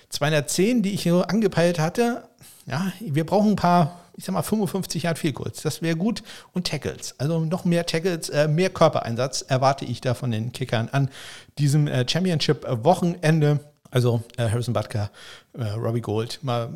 210, 0.10 0.82
die 0.82 0.94
ich 0.94 1.04
hier 1.04 1.30
angepeilt 1.30 1.80
hatte. 1.80 2.24
Ja, 2.66 2.92
wir 3.00 3.26
brauchen 3.26 3.52
ein 3.52 3.56
paar, 3.56 4.00
ich 4.16 4.26
sag 4.26 4.34
mal 4.34 4.42
55 4.42 5.04
Yard 5.04 5.20
viel 5.20 5.34
kurz. 5.34 5.62
Das 5.62 5.82
wäre 5.82 5.96
gut. 5.96 6.24
Und 6.54 6.68
Tackles. 6.68 7.16
Also 7.18 7.40
noch 7.40 7.66
mehr 7.66 7.86
Tackles, 7.86 8.30
äh, 8.30 8.48
mehr 8.48 8.70
Körpereinsatz 8.70 9.42
erwarte 9.42 9.86
ich 9.86 10.02
da 10.02 10.14
von 10.14 10.32
den 10.32 10.54
Kickern 10.54 10.90
an 10.92 11.10
diesem 11.58 11.88
äh, 11.88 12.08
Championship-Wochenende. 12.08 13.60
Also 13.92 14.24
äh, 14.38 14.50
Harrison 14.50 14.74
Butker, 14.74 15.12
äh, 15.54 15.64
Robbie 15.72 16.02
Gold, 16.02 16.40
mal 16.42 16.70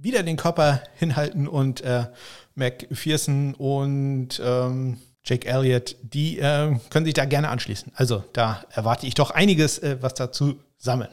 wieder 0.00 0.22
den 0.22 0.36
Körper 0.36 0.80
hinhalten 0.96 1.48
und 1.48 1.80
äh, 1.82 2.06
McPherson 2.54 3.54
und 3.54 4.40
ähm, 4.44 4.98
Jake 5.24 5.46
Elliott, 5.46 5.96
die 6.02 6.38
äh, 6.38 6.76
können 6.90 7.04
sich 7.04 7.14
da 7.14 7.24
gerne 7.24 7.48
anschließen. 7.48 7.92
Also 7.94 8.24
da 8.32 8.64
erwarte 8.70 9.06
ich 9.06 9.14
doch 9.14 9.30
einiges, 9.30 9.78
äh, 9.78 9.98
was 10.00 10.14
dazu 10.14 10.56
sammeln 10.78 11.10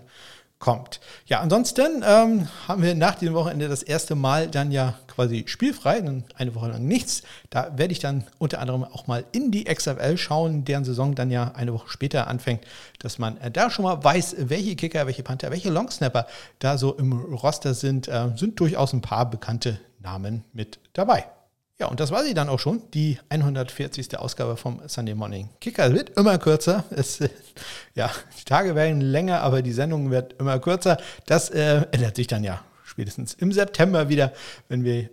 kommt. 0.59 0.99
Ja, 1.25 1.39
ansonsten 1.39 2.03
ähm, 2.05 2.47
haben 2.67 2.83
wir 2.83 2.93
nach 2.93 3.15
diesem 3.15 3.33
Wochenende 3.33 3.69
das 3.69 3.81
erste 3.81 4.15
Mal 4.15 4.47
dann 4.47 4.71
ja 4.71 4.95
quasi 5.07 5.45
spielfrei, 5.47 6.03
eine 6.35 6.55
Woche 6.55 6.69
lang 6.69 6.85
nichts. 6.85 7.23
Da 7.49 7.77
werde 7.77 7.93
ich 7.93 7.99
dann 7.99 8.25
unter 8.39 8.59
anderem 8.59 8.83
auch 8.83 9.07
mal 9.07 9.23
in 9.31 9.51
die 9.51 9.63
XFL 9.63 10.17
schauen, 10.17 10.65
deren 10.65 10.83
Saison 10.83 11.15
dann 11.15 11.31
ja 11.31 11.53
eine 11.55 11.73
Woche 11.73 11.89
später 11.89 12.27
anfängt, 12.27 12.65
dass 12.99 13.19
man 13.19 13.37
äh, 13.37 13.51
da 13.51 13.69
schon 13.69 13.83
mal 13.83 14.03
weiß, 14.03 14.35
welche 14.39 14.75
Kicker, 14.75 15.07
welche 15.07 15.23
Panther, 15.23 15.49
welche 15.49 15.69
Longsnapper 15.69 16.27
da 16.59 16.77
so 16.77 16.93
im 16.95 17.13
Roster 17.13 17.73
sind. 17.73 18.09
Äh, 18.09 18.31
sind 18.35 18.59
durchaus 18.59 18.91
ein 18.91 19.01
paar 19.01 19.29
bekannte 19.29 19.79
Namen 19.99 20.43
mit 20.51 20.79
dabei. 20.93 21.25
Ja, 21.79 21.87
und 21.87 22.01
das 22.01 22.11
war 22.11 22.25
sie 22.25 22.33
dann 22.33 22.49
auch 22.49 22.59
schon, 22.59 22.81
die 22.93 23.17
140. 23.29 24.19
Ausgabe 24.19 24.57
vom 24.57 24.81
Sunday 24.87 25.15
Morning 25.15 25.49
Kicker. 25.61 25.93
Wird 25.93 26.09
immer 26.17 26.37
kürzer. 26.37 26.83
Es, 26.89 27.19
ja, 27.95 28.11
die 28.37 28.43
Tage 28.43 28.75
werden 28.75 28.99
länger, 28.99 29.41
aber 29.41 29.61
die 29.61 29.71
Sendung 29.71 30.11
wird 30.11 30.33
immer 30.39 30.59
kürzer. 30.59 30.97
Das 31.25 31.49
äh, 31.49 31.85
ändert 31.91 32.17
sich 32.17 32.27
dann 32.27 32.43
ja 32.43 32.61
spätestens 32.83 33.33
im 33.33 33.53
September 33.53 34.09
wieder, 34.09 34.33
wenn 34.67 34.83
wir 34.83 35.09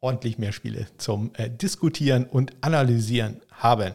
ordentlich 0.00 0.38
mehr 0.38 0.52
Spiele 0.52 0.86
zum 0.96 1.32
äh, 1.34 1.50
Diskutieren 1.50 2.24
und 2.24 2.52
Analysieren 2.60 3.40
haben. 3.50 3.94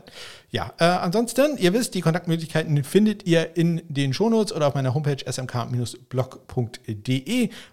Ja, 0.49 0.73
äh, 0.77 0.83
ansonsten, 0.83 1.57
ihr 1.57 1.73
wisst, 1.73 1.95
die 1.95 2.01
Kontaktmöglichkeiten 2.01 2.83
findet 2.83 3.25
ihr 3.25 3.55
in 3.55 3.81
den 3.87 4.13
Shownotes 4.13 4.53
oder 4.53 4.67
auf 4.67 4.75
meiner 4.75 4.93
Homepage 4.93 5.23
smk-blog.de. 5.25 6.09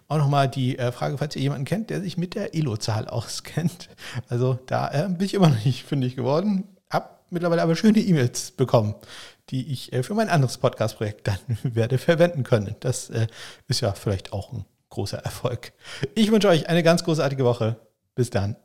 Auch 0.08 0.18
nochmal 0.18 0.48
die 0.48 0.78
äh, 0.78 0.92
Frage, 0.92 1.18
falls 1.18 1.34
ihr 1.36 1.42
jemanden 1.42 1.64
kennt, 1.64 1.90
der 1.90 2.00
sich 2.00 2.16
mit 2.16 2.36
der 2.36 2.54
Elo-Zahl 2.54 3.08
auskennt. 3.08 3.88
Also 4.28 4.58
da 4.66 4.88
äh, 4.90 5.08
bin 5.08 5.26
ich 5.26 5.34
immer 5.34 5.48
noch 5.48 5.64
nicht 5.64 5.84
fündig 5.84 6.14
geworden. 6.14 6.64
Hab 6.88 7.24
mittlerweile 7.30 7.62
aber 7.62 7.74
schöne 7.74 7.98
E-Mails 7.98 8.52
bekommen, 8.52 8.94
die 9.50 9.72
ich 9.72 9.92
äh, 9.92 10.04
für 10.04 10.14
mein 10.14 10.28
anderes 10.28 10.58
Podcast-Projekt 10.58 11.26
dann 11.26 11.38
werde 11.74 11.98
verwenden 11.98 12.44
können. 12.44 12.76
Das 12.78 13.10
äh, 13.10 13.26
ist 13.66 13.80
ja 13.80 13.92
vielleicht 13.92 14.32
auch 14.32 14.52
ein 14.52 14.64
großer 14.90 15.18
Erfolg. 15.18 15.72
Ich 16.14 16.30
wünsche 16.30 16.48
euch 16.48 16.68
eine 16.68 16.82
ganz 16.82 17.02
großartige 17.04 17.44
Woche. 17.44 17.76
Bis 18.14 18.30
dann. 18.30 18.56